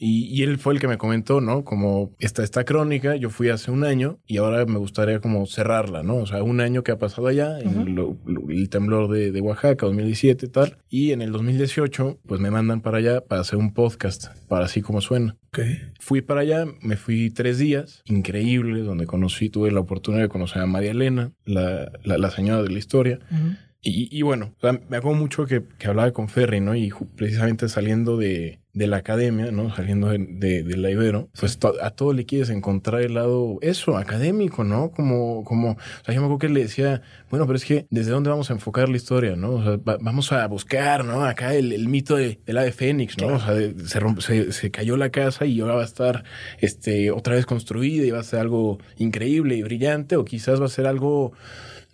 Y, 0.00 0.26
y, 0.26 0.44
él 0.44 0.58
fue 0.58 0.74
el 0.74 0.80
que 0.80 0.86
me 0.86 0.96
comentó, 0.96 1.40
¿no? 1.40 1.64
Como 1.64 2.14
esta, 2.20 2.44
esta 2.44 2.64
crónica, 2.64 3.16
yo 3.16 3.30
fui 3.30 3.48
hace 3.48 3.72
un 3.72 3.82
año 3.82 4.20
y 4.28 4.36
ahora 4.36 4.64
me 4.64 4.78
gustaría 4.78 5.18
como 5.18 5.44
cerrarla, 5.46 6.04
¿no? 6.04 6.18
O 6.18 6.26
sea, 6.26 6.44
un 6.44 6.60
año 6.60 6.84
que 6.84 6.92
ha 6.92 6.98
pasado 6.98 7.26
allá, 7.26 7.58
uh 7.58 7.68
-huh. 7.68 7.86
en 7.86 7.94
lo, 7.96 8.16
lo, 8.24 8.48
el 8.48 8.68
temblor 8.68 9.10
de, 9.10 9.32
de, 9.32 9.40
Oaxaca, 9.40 9.86
2017 9.86 10.46
y 10.46 10.48
tal. 10.50 10.76
Y 10.88 11.10
en 11.10 11.20
el 11.20 11.32
2018, 11.32 12.20
pues 12.26 12.40
me 12.40 12.52
mandan 12.52 12.80
para 12.80 12.98
allá 12.98 13.22
para 13.22 13.40
hacer 13.40 13.58
un 13.58 13.74
podcast, 13.74 14.28
para 14.46 14.66
así 14.66 14.82
como 14.82 15.00
suena. 15.00 15.36
Okay. 15.48 15.80
Fui 15.98 16.20
para 16.20 16.42
allá, 16.42 16.64
me 16.80 16.96
fui 16.96 17.30
tres 17.30 17.58
días, 17.58 18.02
increíbles, 18.04 18.84
donde 18.84 19.06
conocí, 19.06 19.50
tuve 19.50 19.72
la 19.72 19.80
oportunidad 19.80 20.22
de 20.22 20.28
conocer 20.28 20.62
a 20.62 20.66
María 20.66 20.92
Elena, 20.92 21.32
la, 21.44 21.90
la, 22.04 22.18
la 22.18 22.30
señora 22.30 22.62
de 22.62 22.70
la 22.70 22.78
historia. 22.78 23.18
Uh 23.32 23.34
-huh. 23.34 23.56
Y, 23.80 24.08
y, 24.16 24.22
bueno, 24.22 24.54
o 24.56 24.60
sea, 24.60 24.72
me 24.88 24.96
acuerdo 24.96 25.18
mucho 25.18 25.46
que, 25.46 25.62
que, 25.78 25.86
hablaba 25.86 26.12
con 26.12 26.28
Ferry, 26.28 26.60
¿no? 26.60 26.74
Y 26.74 26.90
precisamente 27.16 27.68
saliendo 27.68 28.16
de, 28.16 28.60
de 28.78 28.86
la 28.86 28.98
academia, 28.98 29.50
¿no? 29.50 29.74
Saliendo 29.74 30.08
de, 30.08 30.18
de, 30.18 30.62
de 30.62 30.76
la 30.76 30.88
Ibero, 30.88 31.28
pues 31.38 31.58
to, 31.58 31.74
a 31.82 31.90
todo 31.90 32.12
le 32.12 32.24
quieres 32.26 32.48
encontrar 32.48 33.02
el 33.02 33.14
lado, 33.14 33.58
eso, 33.60 33.96
académico, 33.96 34.62
¿no? 34.62 34.92
Como, 34.92 35.42
como, 35.42 35.72
o 35.72 36.04
sea, 36.04 36.14
yo 36.14 36.20
me 36.20 36.26
acuerdo 36.26 36.38
que 36.38 36.48
le 36.48 36.60
decía, 36.60 37.02
bueno, 37.28 37.44
pero 37.46 37.56
es 37.56 37.64
que, 37.64 37.86
¿desde 37.90 38.12
dónde 38.12 38.30
vamos 38.30 38.50
a 38.50 38.52
enfocar 38.52 38.88
la 38.88 38.96
historia, 38.96 39.34
no? 39.34 39.50
O 39.50 39.62
sea, 39.64 39.76
va, 39.76 39.98
vamos 40.00 40.30
a 40.30 40.46
buscar, 40.46 41.04
¿no? 41.04 41.24
Acá 41.24 41.56
el, 41.56 41.72
el 41.72 41.88
mito 41.88 42.14
de, 42.14 42.38
del 42.46 42.58
ave 42.58 42.70
fénix, 42.70 43.18
¿no? 43.18 43.26
Claro. 43.26 43.42
O 43.42 43.44
sea, 43.44 43.54
de, 43.54 43.88
se, 43.88 43.98
rompe, 43.98 44.22
se, 44.22 44.52
se, 44.52 44.70
cayó 44.70 44.96
la 44.96 45.10
casa 45.10 45.44
y 45.44 45.60
ahora 45.60 45.74
va 45.74 45.82
a 45.82 45.84
estar, 45.86 46.22
este, 46.60 47.10
otra 47.10 47.34
vez 47.34 47.46
construida 47.46 48.06
y 48.06 48.12
va 48.12 48.20
a 48.20 48.22
ser 48.22 48.38
algo 48.38 48.78
increíble 48.96 49.56
y 49.56 49.62
brillante, 49.64 50.14
o 50.14 50.24
quizás 50.24 50.60
va 50.60 50.66
a 50.66 50.68
ser 50.68 50.86
algo 50.86 51.32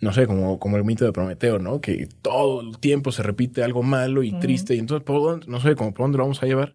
no 0.01 0.13
sé, 0.13 0.27
como, 0.27 0.59
como 0.59 0.77
el 0.77 0.83
mito 0.83 1.05
de 1.05 1.11
Prometeo, 1.11 1.57
¿no? 1.59 1.81
Que 1.81 2.07
todo 2.21 2.61
el 2.61 2.77
tiempo 2.77 3.11
se 3.11 3.23
repite 3.23 3.63
algo 3.63 3.81
malo 3.81 4.23
y 4.23 4.31
uh 4.31 4.35
-huh. 4.35 4.39
triste. 4.39 4.75
Y 4.75 4.79
entonces, 4.79 5.03
¿por 5.05 5.21
dónde? 5.21 5.47
no 5.47 5.59
sé, 5.59 5.75
como 5.75 5.93
por 5.93 6.03
dónde 6.03 6.17
lo 6.17 6.25
vamos 6.25 6.43
a 6.43 6.45
llevar. 6.45 6.74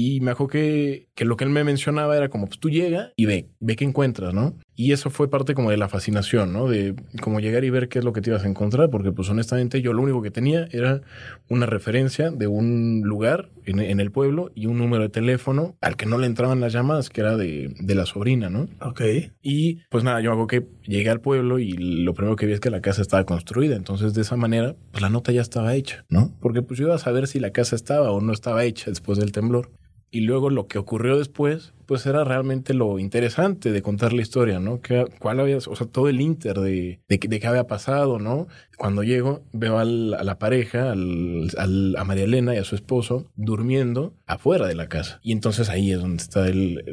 Y 0.00 0.20
me 0.20 0.30
acuerdo 0.30 0.52
que, 0.52 1.08
que 1.16 1.24
lo 1.24 1.36
que 1.36 1.42
él 1.42 1.50
me 1.50 1.64
mencionaba 1.64 2.16
era 2.16 2.28
como, 2.28 2.46
pues 2.46 2.60
tú 2.60 2.70
llega 2.70 3.12
y 3.16 3.26
ve, 3.26 3.48
ve 3.58 3.74
qué 3.74 3.84
encuentras, 3.84 4.32
¿no? 4.32 4.54
Y 4.76 4.92
eso 4.92 5.10
fue 5.10 5.28
parte 5.28 5.54
como 5.54 5.72
de 5.72 5.76
la 5.76 5.88
fascinación, 5.88 6.52
¿no? 6.52 6.68
De 6.68 6.94
como 7.20 7.40
llegar 7.40 7.64
y 7.64 7.70
ver 7.70 7.88
qué 7.88 7.98
es 7.98 8.04
lo 8.04 8.12
que 8.12 8.20
te 8.20 8.30
ibas 8.30 8.44
a 8.44 8.48
encontrar, 8.48 8.90
porque 8.90 9.10
pues 9.10 9.28
honestamente 9.28 9.82
yo 9.82 9.92
lo 9.92 10.02
único 10.02 10.22
que 10.22 10.30
tenía 10.30 10.68
era 10.70 11.00
una 11.48 11.66
referencia 11.66 12.30
de 12.30 12.46
un 12.46 13.02
lugar 13.04 13.50
en, 13.64 13.80
en 13.80 13.98
el 13.98 14.12
pueblo 14.12 14.52
y 14.54 14.66
un 14.66 14.78
número 14.78 15.02
de 15.02 15.08
teléfono 15.08 15.76
al 15.80 15.96
que 15.96 16.06
no 16.06 16.16
le 16.16 16.28
entraban 16.28 16.60
las 16.60 16.72
llamadas, 16.72 17.10
que 17.10 17.22
era 17.22 17.36
de, 17.36 17.74
de 17.80 17.94
la 17.96 18.06
sobrina, 18.06 18.50
¿no? 18.50 18.68
Ok. 18.80 19.02
Y 19.42 19.80
pues 19.90 20.04
nada, 20.04 20.20
yo 20.20 20.30
hago 20.30 20.46
que 20.46 20.68
llegué 20.84 21.10
al 21.10 21.20
pueblo 21.20 21.58
y 21.58 21.72
lo 21.72 22.14
primero 22.14 22.36
que 22.36 22.46
vi 22.46 22.52
es 22.52 22.60
que 22.60 22.70
la 22.70 22.82
casa 22.82 23.02
estaba 23.02 23.24
construida, 23.24 23.74
entonces 23.74 24.14
de 24.14 24.22
esa 24.22 24.36
manera, 24.36 24.76
pues 24.92 25.02
la 25.02 25.10
nota 25.10 25.32
ya 25.32 25.42
estaba 25.42 25.74
hecha, 25.74 26.04
¿no? 26.08 26.36
Porque 26.40 26.62
pues 26.62 26.78
yo 26.78 26.86
iba 26.86 26.94
a 26.94 26.98
saber 26.98 27.26
si 27.26 27.40
la 27.40 27.50
casa 27.50 27.74
estaba 27.74 28.12
o 28.12 28.20
no 28.20 28.32
estaba 28.32 28.62
hecha 28.62 28.92
después 28.92 29.18
del 29.18 29.32
temblor. 29.32 29.72
Y 30.10 30.20
luego 30.20 30.50
lo 30.50 30.66
que 30.68 30.78
ocurrió 30.78 31.18
después, 31.18 31.72
pues 31.88 32.04
era 32.04 32.22
realmente 32.22 32.74
lo 32.74 32.98
interesante 32.98 33.72
de 33.72 33.80
contar 33.80 34.12
la 34.12 34.20
historia, 34.20 34.60
¿no? 34.60 34.82
Que, 34.82 35.06
¿Cuál 35.18 35.40
había, 35.40 35.56
o 35.56 35.74
sea, 35.74 35.86
todo 35.86 36.10
el 36.10 36.20
inter 36.20 36.60
de, 36.60 37.00
de, 37.08 37.18
qué 37.18 37.46
había 37.46 37.66
pasado, 37.66 38.18
¿no? 38.18 38.46
Cuando 38.76 39.02
llego, 39.02 39.40
veo 39.54 39.78
a 39.78 39.86
la 39.86 40.38
pareja, 40.38 40.92
al, 40.92 41.96
a 41.96 42.04
María 42.04 42.24
Elena 42.24 42.54
y 42.54 42.58
a 42.58 42.64
su 42.64 42.74
esposo, 42.74 43.24
durmiendo 43.36 44.12
afuera 44.26 44.66
de 44.66 44.74
la 44.74 44.90
casa. 44.90 45.18
Y 45.22 45.32
entonces 45.32 45.70
ahí 45.70 45.90
es 45.90 45.98
donde 45.98 46.22
está 46.22 46.46
el... 46.46 46.84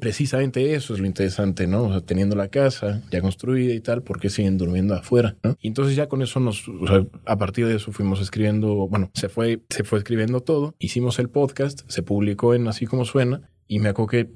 Precisamente 0.00 0.74
eso 0.74 0.94
es 0.94 1.00
lo 1.00 1.06
interesante, 1.06 1.68
¿no? 1.68 1.84
O 1.84 1.90
sea, 1.92 2.00
teniendo 2.00 2.34
la 2.34 2.48
casa 2.48 3.02
ya 3.12 3.20
construida 3.20 3.72
y 3.72 3.80
tal, 3.80 4.02
¿por 4.02 4.18
qué 4.18 4.30
siguen 4.30 4.58
durmiendo 4.58 4.94
afuera, 4.94 5.36
¿no? 5.44 5.56
Y 5.60 5.68
entonces 5.68 5.94
ya 5.94 6.08
con 6.08 6.22
eso 6.22 6.40
nos... 6.40 6.64
A 7.24 7.38
partir 7.38 7.68
de 7.68 7.76
eso 7.76 7.92
fuimos 7.92 8.20
escribiendo... 8.20 8.88
Bueno, 8.88 9.12
se 9.14 9.28
fue, 9.28 9.62
se 9.70 9.84
fue 9.84 10.00
escribiendo 10.00 10.40
todo. 10.40 10.74
Hicimos 10.80 11.20
el 11.20 11.28
podcast, 11.28 11.82
se 11.86 12.02
publicó 12.02 12.52
en 12.52 12.66
Así 12.66 12.84
Como 12.84 13.04
Suena 13.04 13.48
y 13.66 13.78
me 13.78 13.88
acuerdo 13.88 14.08
que 14.08 14.28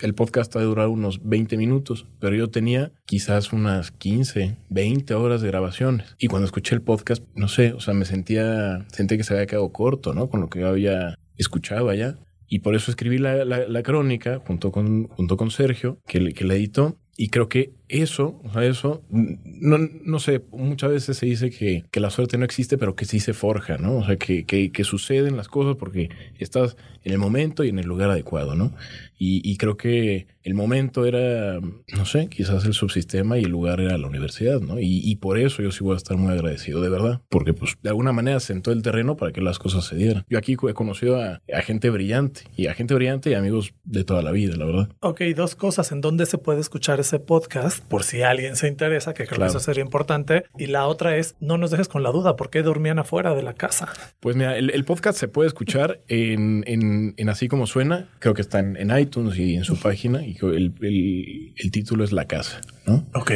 el 0.00 0.14
podcast 0.14 0.54
ha 0.56 0.60
de 0.60 0.64
durar 0.64 0.88
unos 0.88 1.20
20 1.22 1.56
minutos, 1.56 2.06
pero 2.18 2.34
yo 2.34 2.48
tenía 2.48 2.92
quizás 3.04 3.52
unas 3.52 3.90
15, 3.90 4.56
20 4.70 5.14
horas 5.14 5.42
de 5.42 5.48
grabaciones. 5.48 6.16
Y 6.18 6.28
cuando 6.28 6.46
escuché 6.46 6.74
el 6.74 6.82
podcast, 6.82 7.22
no 7.34 7.48
sé, 7.48 7.72
o 7.74 7.80
sea, 7.80 7.94
me 7.94 8.04
sentía, 8.04 8.86
sentí 8.92 9.16
que 9.16 9.24
se 9.24 9.34
había 9.34 9.46
quedado 9.46 9.72
corto, 9.72 10.14
¿no? 10.14 10.28
Con 10.28 10.40
lo 10.40 10.48
que 10.48 10.60
yo 10.60 10.68
había 10.68 11.18
escuchado 11.36 11.90
allá. 11.90 12.18
Y 12.48 12.60
por 12.60 12.74
eso 12.74 12.90
escribí 12.90 13.18
la, 13.18 13.44
la, 13.44 13.66
la 13.66 13.82
crónica 13.82 14.40
junto 14.46 14.72
con, 14.72 15.04
junto 15.08 15.36
con 15.36 15.50
Sergio, 15.50 15.98
que, 16.06 16.32
que 16.32 16.44
la 16.44 16.54
editó. 16.54 16.98
Y 17.16 17.28
creo 17.28 17.48
que 17.48 17.74
eso, 17.92 18.40
o 18.42 18.52
sea, 18.52 18.64
eso, 18.64 19.02
no, 19.10 19.78
no 19.78 20.18
sé, 20.18 20.42
muchas 20.50 20.90
veces 20.90 21.16
se 21.18 21.26
dice 21.26 21.50
que, 21.50 21.84
que, 21.90 22.00
la 22.00 22.10
suerte 22.10 22.38
no 22.38 22.44
existe, 22.44 22.78
pero 22.78 22.96
que 22.96 23.04
sí 23.04 23.20
se 23.20 23.34
forja, 23.34 23.76
¿no? 23.76 23.98
O 23.98 24.06
sea, 24.06 24.16
que, 24.16 24.44
que, 24.44 24.84
suceden 24.84 25.36
las 25.36 25.48
cosas 25.48 25.76
porque 25.76 26.08
estás 26.38 26.76
en 27.04 27.12
el 27.12 27.18
momento 27.18 27.64
y 27.64 27.68
en 27.68 27.78
el 27.78 27.86
lugar 27.86 28.10
adecuado, 28.10 28.54
¿no? 28.54 28.72
Y, 29.18 29.40
y, 29.48 29.56
creo 29.56 29.76
que 29.76 30.26
el 30.42 30.54
momento 30.54 31.06
era, 31.06 31.60
no 31.60 32.04
sé, 32.04 32.28
quizás 32.28 32.64
el 32.64 32.72
subsistema 32.72 33.38
y 33.38 33.44
el 33.44 33.50
lugar 33.50 33.80
era 33.80 33.96
la 33.96 34.08
universidad, 34.08 34.60
¿no? 34.60 34.80
Y, 34.80 35.00
y 35.04 35.16
por 35.16 35.38
eso 35.38 35.62
yo 35.62 35.70
sí 35.70 35.84
voy 35.84 35.94
a 35.94 35.96
estar 35.98 36.16
muy 36.16 36.32
agradecido, 36.32 36.80
de 36.80 36.88
verdad, 36.88 37.20
porque 37.28 37.52
pues 37.52 37.76
de 37.82 37.90
alguna 37.90 38.12
manera 38.12 38.40
sentó 38.40 38.72
el 38.72 38.82
terreno 38.82 39.16
para 39.16 39.32
que 39.32 39.40
las 39.40 39.58
cosas 39.58 39.84
se 39.84 39.94
dieran. 39.96 40.24
Yo 40.28 40.38
aquí 40.38 40.54
he 40.54 40.74
conocido 40.74 41.20
a, 41.20 41.40
a 41.52 41.62
gente 41.62 41.90
brillante, 41.90 42.42
y 42.56 42.66
a 42.66 42.74
gente 42.74 42.94
brillante 42.94 43.30
y 43.30 43.34
amigos 43.34 43.74
de 43.84 44.02
toda 44.02 44.22
la 44.22 44.32
vida, 44.32 44.56
la 44.56 44.64
verdad. 44.64 44.88
Ok, 45.00 45.20
dos 45.36 45.54
cosas. 45.54 45.92
¿En 45.92 46.00
dónde 46.00 46.26
se 46.26 46.38
puede 46.38 46.60
escuchar 46.60 46.98
ese 46.98 47.18
podcast? 47.18 47.81
Por 47.88 48.04
si 48.04 48.22
alguien 48.22 48.56
se 48.56 48.68
interesa, 48.68 49.14
que 49.14 49.24
creo 49.26 49.36
claro. 49.36 49.52
que 49.52 49.58
eso 49.58 49.64
sería 49.64 49.82
importante. 49.82 50.44
Y 50.58 50.66
la 50.66 50.86
otra 50.86 51.16
es, 51.16 51.36
no 51.40 51.58
nos 51.58 51.70
dejes 51.70 51.88
con 51.88 52.02
la 52.02 52.10
duda, 52.10 52.36
¿por 52.36 52.50
qué 52.50 52.62
dormían 52.62 52.98
afuera 52.98 53.34
de 53.34 53.42
la 53.42 53.54
casa? 53.54 53.92
Pues 54.20 54.36
mira, 54.36 54.56
el, 54.56 54.70
el 54.70 54.84
podcast 54.84 55.18
se 55.18 55.28
puede 55.28 55.48
escuchar 55.48 56.00
en, 56.08 56.64
en, 56.66 57.14
en, 57.16 57.28
Así 57.28 57.48
Como 57.48 57.66
Suena, 57.66 58.08
creo 58.18 58.34
que 58.34 58.42
está 58.42 58.58
en, 58.58 58.76
en 58.76 58.96
iTunes 58.98 59.38
y 59.38 59.56
en 59.56 59.64
su 59.64 59.78
página, 59.78 60.24
y 60.24 60.36
el, 60.42 60.74
el, 60.80 61.54
el, 61.56 61.70
título 61.70 62.04
es 62.04 62.12
La 62.12 62.26
Casa, 62.26 62.60
¿no? 62.86 63.06
Ok. 63.14 63.32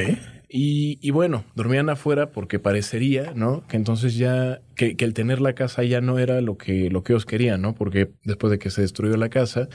Y, 0.48 0.98
y, 1.02 1.10
bueno, 1.10 1.44
dormían 1.54 1.88
afuera 1.88 2.30
porque 2.30 2.58
parecería, 2.58 3.32
¿no? 3.34 3.66
Que 3.66 3.76
entonces 3.76 4.16
ya, 4.16 4.60
que, 4.76 4.96
que, 4.96 5.04
el 5.04 5.12
tener 5.12 5.40
la 5.40 5.54
casa 5.54 5.82
ya 5.82 6.00
no 6.00 6.20
era 6.20 6.40
lo 6.40 6.56
que, 6.56 6.88
lo 6.88 7.02
que 7.02 7.12
ellos 7.12 7.26
querían, 7.26 7.62
¿no? 7.62 7.74
Porque 7.74 8.10
después 8.22 8.52
de 8.52 8.58
que 8.58 8.70
se 8.70 8.82
destruyó 8.82 9.16
la 9.16 9.28
casa, 9.28 9.68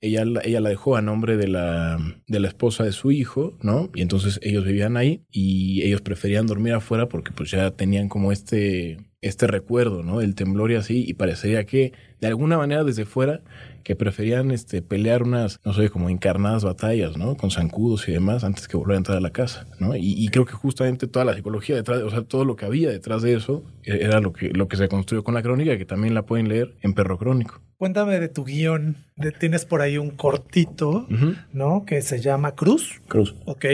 ella, 0.00 0.24
ella 0.44 0.60
la 0.60 0.68
dejó 0.68 0.96
a 0.96 1.02
nombre 1.02 1.36
de 1.36 1.48
la, 1.48 1.98
de 2.26 2.40
la 2.40 2.48
esposa 2.48 2.84
de 2.84 2.92
su 2.92 3.10
hijo, 3.10 3.56
¿no? 3.62 3.90
Y 3.94 4.02
entonces 4.02 4.38
ellos 4.42 4.64
vivían 4.64 4.96
ahí 4.96 5.22
y 5.30 5.82
ellos 5.82 6.02
preferían 6.02 6.46
dormir 6.46 6.74
afuera 6.74 7.08
porque 7.08 7.32
pues 7.32 7.50
ya 7.50 7.72
tenían 7.72 8.08
como 8.08 8.30
este, 8.30 8.98
este 9.20 9.46
recuerdo, 9.46 10.02
¿no? 10.02 10.20
Del 10.20 10.34
temblor 10.34 10.70
y 10.70 10.76
así, 10.76 11.04
y 11.06 11.14
parecería 11.14 11.64
que 11.64 11.92
de 12.20 12.28
alguna 12.28 12.56
manera 12.58 12.84
desde 12.84 13.04
fuera 13.04 13.42
que 13.82 13.96
preferían 13.96 14.50
este, 14.50 14.82
pelear 14.82 15.22
unas, 15.22 15.60
no 15.64 15.72
sé, 15.72 15.88
como 15.88 16.10
encarnadas 16.10 16.62
batallas, 16.62 17.16
¿no? 17.16 17.36
Con 17.36 17.50
zancudos 17.50 18.08
y 18.08 18.12
demás 18.12 18.44
antes 18.44 18.68
que 18.68 18.76
volver 18.76 18.94
a 18.94 18.98
entrar 18.98 19.18
a 19.18 19.20
la 19.20 19.30
casa, 19.30 19.66
¿no? 19.80 19.96
Y, 19.96 20.12
y, 20.12 20.28
creo 20.28 20.44
que 20.44 20.52
justamente 20.52 21.06
toda 21.06 21.24
la 21.24 21.34
psicología 21.34 21.74
detrás, 21.74 22.02
o 22.02 22.10
sea, 22.10 22.22
todo 22.22 22.44
lo 22.44 22.54
que 22.54 22.66
había 22.66 22.90
detrás 22.90 23.22
de 23.22 23.34
eso 23.34 23.64
era 23.84 24.20
lo 24.20 24.32
que, 24.32 24.50
lo 24.50 24.68
que 24.68 24.76
se 24.76 24.88
construyó 24.88 25.24
con 25.24 25.34
la 25.34 25.42
crónica, 25.42 25.78
que 25.78 25.86
también 25.86 26.14
la 26.14 26.26
pueden 26.26 26.48
leer 26.48 26.76
en 26.82 26.92
Perro 26.92 27.18
Crónico. 27.18 27.62
Cuéntame 27.78 28.18
de 28.18 28.28
tu 28.28 28.44
guion. 28.44 28.96
De, 29.16 29.30
tienes 29.30 29.64
por 29.64 29.82
ahí 29.82 29.98
un 29.98 30.10
cortito, 30.10 30.90
uh 30.90 31.06
-huh. 31.08 31.46
¿no? 31.52 31.84
Que 31.86 32.02
se 32.02 32.20
llama 32.20 32.56
Cruz. 32.56 33.00
Cruz. 33.06 33.36
Ok. 33.46 33.66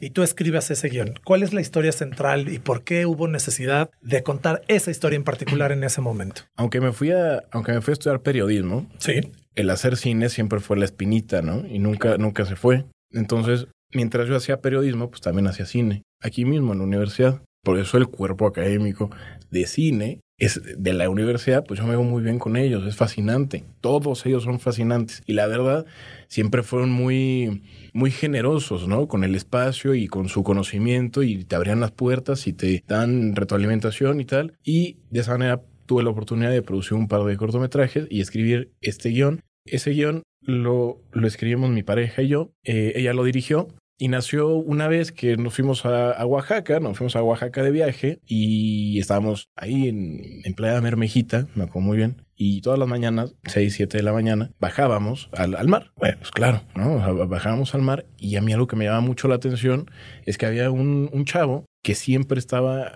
Y 0.00 0.10
tú 0.10 0.22
escribes 0.22 0.70
ese 0.70 0.88
guion. 0.88 1.12
¿Cuál 1.24 1.42
es 1.42 1.52
la 1.52 1.60
historia 1.60 1.92
central 1.92 2.48
y 2.48 2.58
por 2.58 2.84
qué 2.84 3.04
hubo 3.04 3.28
necesidad 3.28 3.90
de 4.00 4.22
contar 4.22 4.62
esa 4.68 4.90
historia 4.90 5.16
en 5.16 5.24
particular 5.24 5.72
en 5.72 5.84
ese 5.84 6.00
momento? 6.00 6.42
Aunque 6.56 6.80
me 6.80 6.92
fui 6.92 7.10
a, 7.10 7.44
aunque 7.50 7.72
me 7.72 7.82
fui 7.82 7.92
a 7.92 7.94
estudiar 7.94 8.22
periodismo. 8.22 8.86
Sí. 8.98 9.20
El 9.54 9.68
hacer 9.68 9.98
cine 9.98 10.30
siempre 10.30 10.60
fue 10.60 10.78
la 10.78 10.86
espinita, 10.86 11.42
¿no? 11.42 11.66
Y 11.66 11.80
nunca, 11.80 12.16
nunca 12.16 12.46
se 12.46 12.56
fue. 12.56 12.86
Entonces, 13.12 13.66
mientras 13.92 14.26
yo 14.26 14.36
hacía 14.36 14.62
periodismo, 14.62 15.10
pues 15.10 15.20
también 15.20 15.46
hacía 15.46 15.66
cine. 15.66 16.02
Aquí 16.22 16.46
mismo 16.46 16.72
en 16.72 16.78
la 16.78 16.84
universidad. 16.84 17.42
Por 17.62 17.78
eso 17.78 17.98
el 17.98 18.06
cuerpo 18.06 18.46
académico 18.46 19.10
de 19.50 19.66
cine 19.66 20.20
es 20.40 20.60
de 20.76 20.92
la 20.94 21.08
universidad, 21.10 21.64
pues 21.64 21.78
yo 21.78 21.86
me 21.86 21.92
veo 21.92 22.02
muy 22.02 22.22
bien 22.22 22.38
con 22.38 22.56
ellos, 22.56 22.86
es 22.86 22.96
fascinante. 22.96 23.62
Todos 23.82 24.24
ellos 24.24 24.42
son 24.42 24.58
fascinantes. 24.58 25.22
Y 25.26 25.34
la 25.34 25.46
verdad, 25.46 25.84
siempre 26.28 26.62
fueron 26.62 26.90
muy, 26.90 27.62
muy 27.92 28.10
generosos, 28.10 28.88
¿no? 28.88 29.06
Con 29.06 29.22
el 29.22 29.34
espacio 29.34 29.94
y 29.94 30.08
con 30.08 30.30
su 30.30 30.42
conocimiento 30.42 31.22
y 31.22 31.44
te 31.44 31.56
abrían 31.56 31.80
las 31.80 31.90
puertas 31.90 32.46
y 32.46 32.54
te 32.54 32.82
dan 32.88 33.36
retroalimentación 33.36 34.18
y 34.20 34.24
tal. 34.24 34.54
Y 34.64 34.96
de 35.10 35.20
esa 35.20 35.32
manera 35.32 35.60
tuve 35.84 36.02
la 36.02 36.10
oportunidad 36.10 36.50
de 36.50 36.62
producir 36.62 36.94
un 36.94 37.06
par 37.06 37.22
de 37.24 37.36
cortometrajes 37.36 38.06
y 38.08 38.22
escribir 38.22 38.72
este 38.80 39.10
guion. 39.10 39.42
Ese 39.66 39.90
guion 39.90 40.22
lo, 40.40 41.02
lo 41.12 41.26
escribimos 41.26 41.68
mi 41.68 41.82
pareja 41.82 42.22
y 42.22 42.28
yo. 42.28 42.50
Eh, 42.64 42.94
ella 42.96 43.12
lo 43.12 43.24
dirigió 43.24 43.68
y 44.00 44.08
nació 44.08 44.54
una 44.54 44.88
vez 44.88 45.12
que 45.12 45.36
nos 45.36 45.54
fuimos 45.54 45.84
a, 45.84 46.24
Oaxaca, 46.24 46.80
nos 46.80 46.96
fuimos 46.96 47.16
a 47.16 47.22
Oaxaca 47.22 47.62
de 47.62 47.70
viaje 47.70 48.18
y 48.26 48.98
estábamos 48.98 49.50
ahí 49.56 49.88
en, 49.88 50.40
en 50.42 50.54
Playa 50.54 50.80
Mermejita, 50.80 51.48
me 51.54 51.64
acuerdo 51.64 51.86
muy 51.86 51.98
bien. 51.98 52.24
Y 52.34 52.62
todas 52.62 52.78
las 52.78 52.88
mañanas, 52.88 53.34
6, 53.44 53.74
7 53.74 53.98
de 53.98 54.02
la 54.02 54.14
mañana, 54.14 54.52
bajábamos 54.58 55.28
al, 55.36 55.54
al 55.54 55.68
mar. 55.68 55.92
Bueno, 55.96 56.16
pues 56.18 56.30
claro, 56.30 56.62
¿no? 56.74 57.28
bajábamos 57.28 57.74
al 57.74 57.82
mar 57.82 58.06
y 58.16 58.36
a 58.36 58.40
mí 58.40 58.54
algo 58.54 58.66
que 58.66 58.76
me 58.76 58.86
llamaba 58.86 59.02
mucho 59.02 59.28
la 59.28 59.34
atención 59.34 59.90
es 60.24 60.38
que 60.38 60.46
había 60.46 60.70
un, 60.70 61.10
un 61.12 61.26
chavo 61.26 61.66
que 61.82 61.94
siempre 61.94 62.38
estaba 62.38 62.90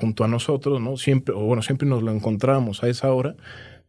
junto 0.00 0.24
a 0.24 0.28
nosotros, 0.28 0.80
¿no? 0.80 0.96
Siempre, 0.96 1.34
o 1.34 1.40
bueno, 1.40 1.60
siempre 1.60 1.86
nos 1.86 2.02
lo 2.02 2.10
encontrábamos 2.10 2.82
a 2.82 2.88
esa 2.88 3.12
hora 3.12 3.36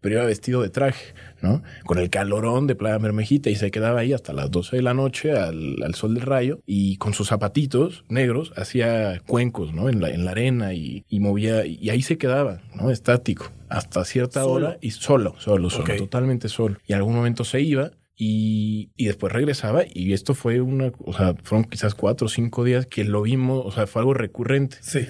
pero 0.01 0.15
iba 0.15 0.25
vestido 0.25 0.61
de 0.61 0.69
traje, 0.69 1.13
¿no? 1.41 1.61
Con 1.85 1.97
el 1.97 2.09
calorón 2.09 2.67
de 2.67 2.75
Playa 2.75 2.99
Mermejita 2.99 3.49
y 3.49 3.55
se 3.55 3.71
quedaba 3.71 3.99
ahí 3.99 4.13
hasta 4.13 4.33
las 4.33 4.49
12 4.51 4.77
de 4.77 4.81
la 4.81 4.93
noche 4.93 5.33
al, 5.33 5.93
sol 5.95 6.13
del 6.13 6.23
rayo 6.23 6.61
y 6.65 6.97
con 6.97 7.13
sus 7.13 7.27
zapatitos 7.27 8.05
negros 8.09 8.53
hacía 8.55 9.21
cuencos, 9.25 9.73
¿no? 9.73 9.89
En 9.89 10.01
la, 10.01 10.09
en 10.09 10.25
la 10.25 10.31
arena 10.31 10.73
y, 10.73 11.03
movía, 11.11 11.65
y 11.65 11.89
ahí 11.89 12.01
se 12.01 12.17
quedaba, 12.17 12.61
¿no? 12.75 12.89
Estático, 12.89 13.51
hasta 13.67 14.05
cierta 14.05 14.45
hora 14.45 14.77
y 14.81 14.91
solo, 14.91 15.35
solo, 15.39 15.69
solo, 15.69 15.95
totalmente 15.97 16.49
solo. 16.49 16.77
Y 16.87 16.93
en 16.93 16.97
algún 16.97 17.15
momento 17.15 17.43
se 17.43 17.61
iba 17.61 17.91
y, 18.15 18.89
y, 18.95 19.05
después 19.05 19.31
regresaba 19.31 19.83
y 19.89 20.13
esto 20.13 20.33
fue 20.33 20.59
una, 20.61 20.91
o 20.99 21.13
sea, 21.13 21.35
fueron 21.43 21.65
quizás 21.65 21.95
cuatro 21.95 22.25
o 22.27 22.29
cinco 22.29 22.63
días 22.63 22.85
que 22.85 23.05
lo 23.05 23.21
vimos, 23.21 23.65
o 23.65 23.71
sea, 23.71 23.87
fue 23.87 24.01
algo 24.01 24.13
recurrente. 24.13 24.77
Sí. 24.81 25.07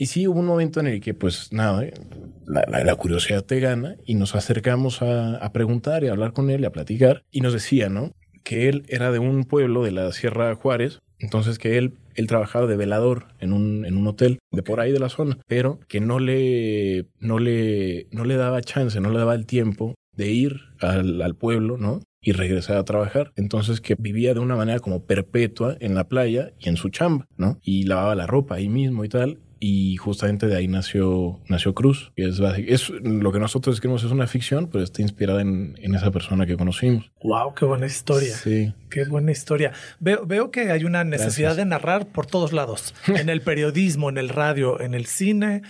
Y 0.00 0.06
sí, 0.06 0.28
hubo 0.28 0.38
un 0.38 0.46
momento 0.46 0.78
en 0.78 0.86
el 0.86 1.00
que, 1.00 1.12
pues 1.12 1.52
nada, 1.52 1.84
eh, 1.84 1.92
la, 2.46 2.94
curiosidad 2.94 3.44
te 3.44 3.58
gana 3.58 3.96
y 4.06 4.14
nos 4.14 4.36
acercamos 4.36 5.02
a, 5.02 5.50
preguntar 5.52 6.04
y 6.04 6.06
a 6.06 6.12
hablar 6.12 6.32
con 6.32 6.50
él 6.50 6.60
y 6.60 6.66
a 6.66 6.72
platicar. 6.72 7.24
Y 7.32 7.40
nos 7.40 7.52
decía, 7.52 7.88
¿no? 7.88 8.12
Que 8.44 8.68
él 8.68 8.84
era 8.88 9.10
de 9.10 9.18
un 9.18 9.42
pueblo 9.42 9.82
de 9.82 9.90
la 9.90 10.12
Sierra 10.12 10.54
Juárez, 10.54 11.00
entonces 11.18 11.58
que 11.58 11.78
él, 11.78 11.94
él 12.14 12.28
trabajaba 12.28 12.68
de 12.68 12.76
velador 12.76 13.26
en 13.40 13.52
un, 13.52 13.84
en 13.84 13.96
un 13.96 14.06
hotel 14.06 14.38
de 14.52 14.62
por 14.62 14.78
ahí 14.78 14.92
de 14.92 15.00
la 15.00 15.08
zona, 15.08 15.38
pero 15.48 15.80
que 15.88 16.00
no 16.00 16.20
le, 16.20 17.06
no 17.18 17.40
le, 17.40 18.06
no 18.12 18.24
le 18.24 18.36
daba 18.36 18.62
chance, 18.62 19.00
no 19.00 19.10
le 19.10 19.18
daba 19.18 19.34
el 19.34 19.46
tiempo 19.46 19.96
de 20.12 20.30
ir 20.30 20.60
al, 20.80 21.20
al 21.20 21.34
pueblo, 21.34 21.76
¿no? 21.76 22.00
y 22.20 22.32
regresar 22.32 22.76
a 22.76 22.84
trabajar. 22.84 23.32
Entonces 23.36 23.80
que 23.80 23.94
vivía 23.96 24.34
de 24.34 24.40
una 24.40 24.56
manera 24.56 24.80
como 24.80 25.04
perpetua 25.04 25.76
en 25.80 25.94
la 25.94 26.08
playa 26.08 26.52
y 26.58 26.68
en 26.68 26.76
su 26.76 26.88
chamba, 26.88 27.26
¿no? 27.36 27.58
Y 27.62 27.84
lavaba 27.84 28.16
la 28.16 28.26
ropa 28.26 28.56
ahí 28.56 28.68
mismo 28.68 29.04
y 29.04 29.08
tal 29.08 29.38
y 29.60 29.96
justamente 29.96 30.46
de 30.46 30.56
ahí 30.56 30.68
nació, 30.68 31.40
nació 31.48 31.74
Cruz. 31.74 32.12
Y 32.16 32.28
es, 32.28 32.40
es 32.66 32.90
lo 32.90 33.32
que 33.32 33.38
nosotros 33.38 33.76
escribimos 33.76 34.04
es 34.04 34.10
una 34.10 34.26
ficción, 34.26 34.68
pero 34.68 34.84
está 34.84 35.02
inspirada 35.02 35.40
en, 35.40 35.78
en, 35.82 35.94
esa 35.94 36.10
persona 36.10 36.46
que 36.46 36.56
conocimos. 36.56 37.10
Wow, 37.22 37.54
qué 37.54 37.64
buena 37.64 37.86
historia. 37.86 38.34
Sí. 38.34 38.72
Qué 38.90 39.04
buena 39.04 39.32
historia. 39.32 39.72
Veo, 40.00 40.24
veo 40.26 40.50
que 40.50 40.70
hay 40.70 40.84
una 40.84 41.04
necesidad 41.04 41.56
de 41.56 41.64
narrar 41.64 42.06
por 42.06 42.26
todos 42.26 42.52
lados, 42.52 42.94
en 43.06 43.28
el 43.28 43.40
periodismo, 43.40 44.08
en 44.08 44.18
el 44.18 44.28
radio, 44.28 44.80
en 44.80 44.94
el 44.94 45.06
cine 45.06 45.62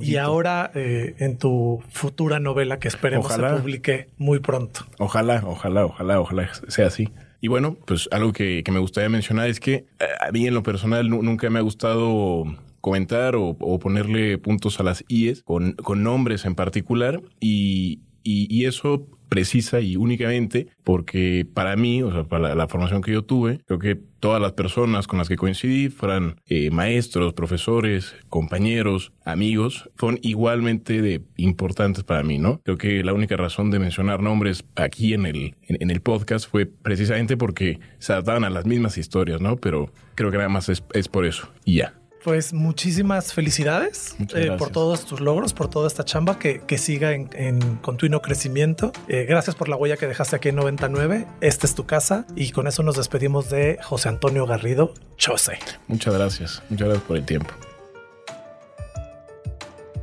y 0.00 0.16
ahora 0.16 0.70
eh, 0.74 1.14
en 1.18 1.38
tu 1.38 1.82
futura 1.90 2.40
novela 2.40 2.78
que 2.78 2.88
esperemos 2.88 3.32
se 3.32 3.42
publique 3.42 4.08
muy 4.16 4.40
pronto. 4.40 4.86
Ojalá, 4.98 5.42
ojalá, 5.44 5.86
ojalá, 5.86 6.20
ojalá 6.20 6.50
sea 6.68 6.86
así. 6.86 7.10
Y 7.40 7.48
bueno, 7.48 7.76
pues 7.84 8.08
algo 8.10 8.32
que, 8.32 8.62
que 8.64 8.72
me 8.72 8.78
gustaría 8.78 9.10
mencionar 9.10 9.48
es 9.48 9.60
que 9.60 9.74
eh, 9.74 9.86
a 10.26 10.32
mí 10.32 10.46
en 10.46 10.54
lo 10.54 10.62
personal 10.62 11.10
nunca 11.10 11.50
me 11.50 11.58
ha 11.58 11.62
gustado 11.62 12.44
comentar 12.84 13.34
o, 13.34 13.56
ponerle 13.78 14.36
puntos 14.36 14.78
a 14.78 14.82
las 14.82 15.06
IES 15.08 15.42
con, 15.42 15.72
con 15.72 16.02
nombres 16.02 16.44
en 16.44 16.54
particular 16.54 17.22
y, 17.40 18.00
y, 18.22 18.66
eso 18.66 19.08
precisa 19.30 19.80
y 19.80 19.96
únicamente 19.96 20.68
porque 20.84 21.46
para 21.50 21.76
mí, 21.76 22.02
o 22.02 22.12
sea, 22.12 22.24
para 22.24 22.54
la, 22.54 22.68
formación 22.68 23.00
que 23.00 23.10
yo 23.10 23.24
tuve, 23.24 23.60
creo 23.66 23.78
que 23.78 23.96
todas 24.20 24.38
las 24.38 24.52
personas 24.52 25.06
con 25.06 25.18
las 25.18 25.30
que 25.30 25.36
coincidí, 25.36 25.88
fueran 25.88 26.36
eh, 26.44 26.70
maestros, 26.70 27.32
profesores, 27.32 28.14
compañeros, 28.28 29.14
amigos, 29.24 29.88
fueron 29.96 30.18
igualmente 30.20 31.00
de 31.00 31.22
importantes 31.38 32.04
para 32.04 32.22
mí, 32.22 32.38
¿no? 32.38 32.60
Creo 32.64 32.76
que 32.76 33.02
la 33.02 33.14
única 33.14 33.38
razón 33.38 33.70
de 33.70 33.78
mencionar 33.78 34.20
nombres 34.20 34.62
aquí 34.76 35.14
en 35.14 35.24
el, 35.24 35.56
en, 35.62 35.90
el 35.90 36.02
podcast 36.02 36.50
fue 36.50 36.66
precisamente 36.66 37.38
porque 37.38 37.80
se 37.98 38.12
adaptaban 38.12 38.44
a 38.44 38.50
las 38.50 38.66
mismas 38.66 38.98
historias, 38.98 39.40
¿no? 39.40 39.56
Pero 39.56 39.90
creo 40.16 40.30
que 40.30 40.36
nada 40.36 40.50
más 40.50 40.68
es, 40.68 40.84
es 40.92 41.08
por 41.08 41.24
eso 41.24 41.48
y 41.64 41.76
ya. 41.76 41.94
Pues 42.24 42.54
muchísimas 42.54 43.34
felicidades 43.34 44.16
eh, 44.34 44.50
por 44.58 44.70
todos 44.70 45.04
tus 45.04 45.20
logros, 45.20 45.52
por 45.52 45.68
toda 45.68 45.86
esta 45.86 46.06
chamba 46.06 46.38
que, 46.38 46.62
que 46.62 46.78
siga 46.78 47.12
en, 47.12 47.76
continuo 47.82 48.22
crecimiento. 48.22 48.92
Eh, 49.08 49.26
gracias 49.28 49.54
por 49.54 49.68
la 49.68 49.76
huella 49.76 49.98
que 49.98 50.06
dejaste 50.06 50.36
aquí 50.36 50.48
en 50.48 50.56
99. 50.56 51.26
Esta 51.42 51.66
es 51.66 51.74
tu 51.74 51.84
casa 51.84 52.24
y 52.34 52.50
con 52.52 52.66
eso 52.66 52.82
nos 52.82 52.96
despedimos 52.96 53.50
de 53.50 53.78
José 53.82 54.08
Antonio 54.08 54.46
Garrido 54.46 54.94
Chose. 55.18 55.58
Muchas 55.86 56.14
gracias, 56.14 56.62
muchas 56.70 56.88
gracias 56.88 57.06
por 57.06 57.18
el 57.18 57.26
tiempo. 57.26 57.52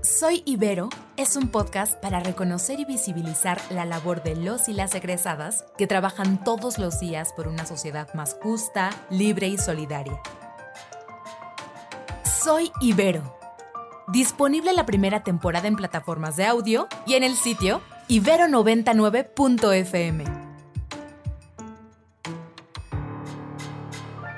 Soy 0.04 0.44
Ibero 0.46 0.90
es 1.18 1.36
un 1.36 1.50
podcast 1.50 1.96
para 2.02 2.20
reconocer 2.20 2.80
y 2.80 2.86
visibilizar 2.86 3.60
la 3.72 3.86
labor 3.86 4.22
de 4.22 4.36
los 4.36 4.70
y 4.70 4.74
las 4.74 4.94
egresadas 4.94 5.66
que 5.76 5.88
trabajan 5.88 6.44
todos 6.44 6.78
los 6.78 7.00
días 7.00 7.34
por 7.36 7.48
una 7.48 7.66
sociedad 7.66 8.14
más 8.14 8.38
justa, 8.44 8.92
libre 9.10 9.48
y 9.48 9.58
solidaria. 9.58 10.22
Soy 12.44 12.72
Ibero. 12.82 13.38
Disponible 14.08 14.74
la 14.74 14.88
primera 14.88 15.24
temporada 15.24 15.68
en 15.68 15.76
plataformas 15.76 16.38
de 16.38 16.46
audio 16.46 16.88
y 17.06 17.14
en 17.14 17.22
el 17.22 17.36
sitio 17.36 17.84
ibero99.fm. 18.10 20.24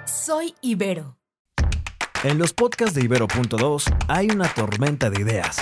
Soy 0.05 0.53
Ibero. 0.59 1.15
En 2.25 2.39
los 2.39 2.51
podcasts 2.51 2.93
de 2.93 3.05
Ibero.2 3.05 3.95
hay 4.09 4.31
una 4.31 4.53
tormenta 4.53 5.09
de 5.09 5.21
ideas. 5.21 5.55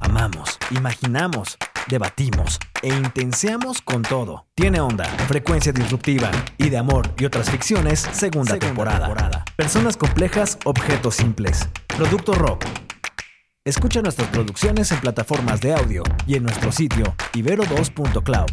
Amamos, 0.00 0.56
imaginamos, 0.70 1.58
debatimos 1.88 2.58
e 2.82 2.88
intenseamos 2.88 3.82
con 3.82 4.02
todo. 4.02 4.46
Tiene 4.54 4.80
onda, 4.80 5.04
frecuencia 5.28 5.72
disruptiva 5.72 6.30
y 6.58 6.68
de 6.70 6.78
amor 6.78 7.14
y 7.18 7.24
otras 7.24 7.50
ficciones, 7.50 8.00
segunda, 8.12 8.58
temporada. 8.58 9.44
Personas 9.56 9.96
complejas, 9.96 10.58
objetos 10.64 11.16
simples. 11.16 11.68
Producto 11.86 12.34
Rock. 12.34 12.64
Escucha 13.64 14.02
nuestras 14.02 14.28
producciones 14.28 14.90
en 14.90 15.00
plataformas 15.00 15.60
de 15.60 15.74
audio 15.74 16.02
y 16.26 16.34
en 16.34 16.42
nuestro 16.42 16.72
sitio 16.72 17.14
ibero2.cloud. 17.32 18.50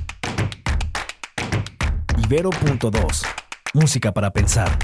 Ibero.2. 2.23 3.25
Música 3.73 4.11
para 4.11 4.31
pensar. 4.31 4.77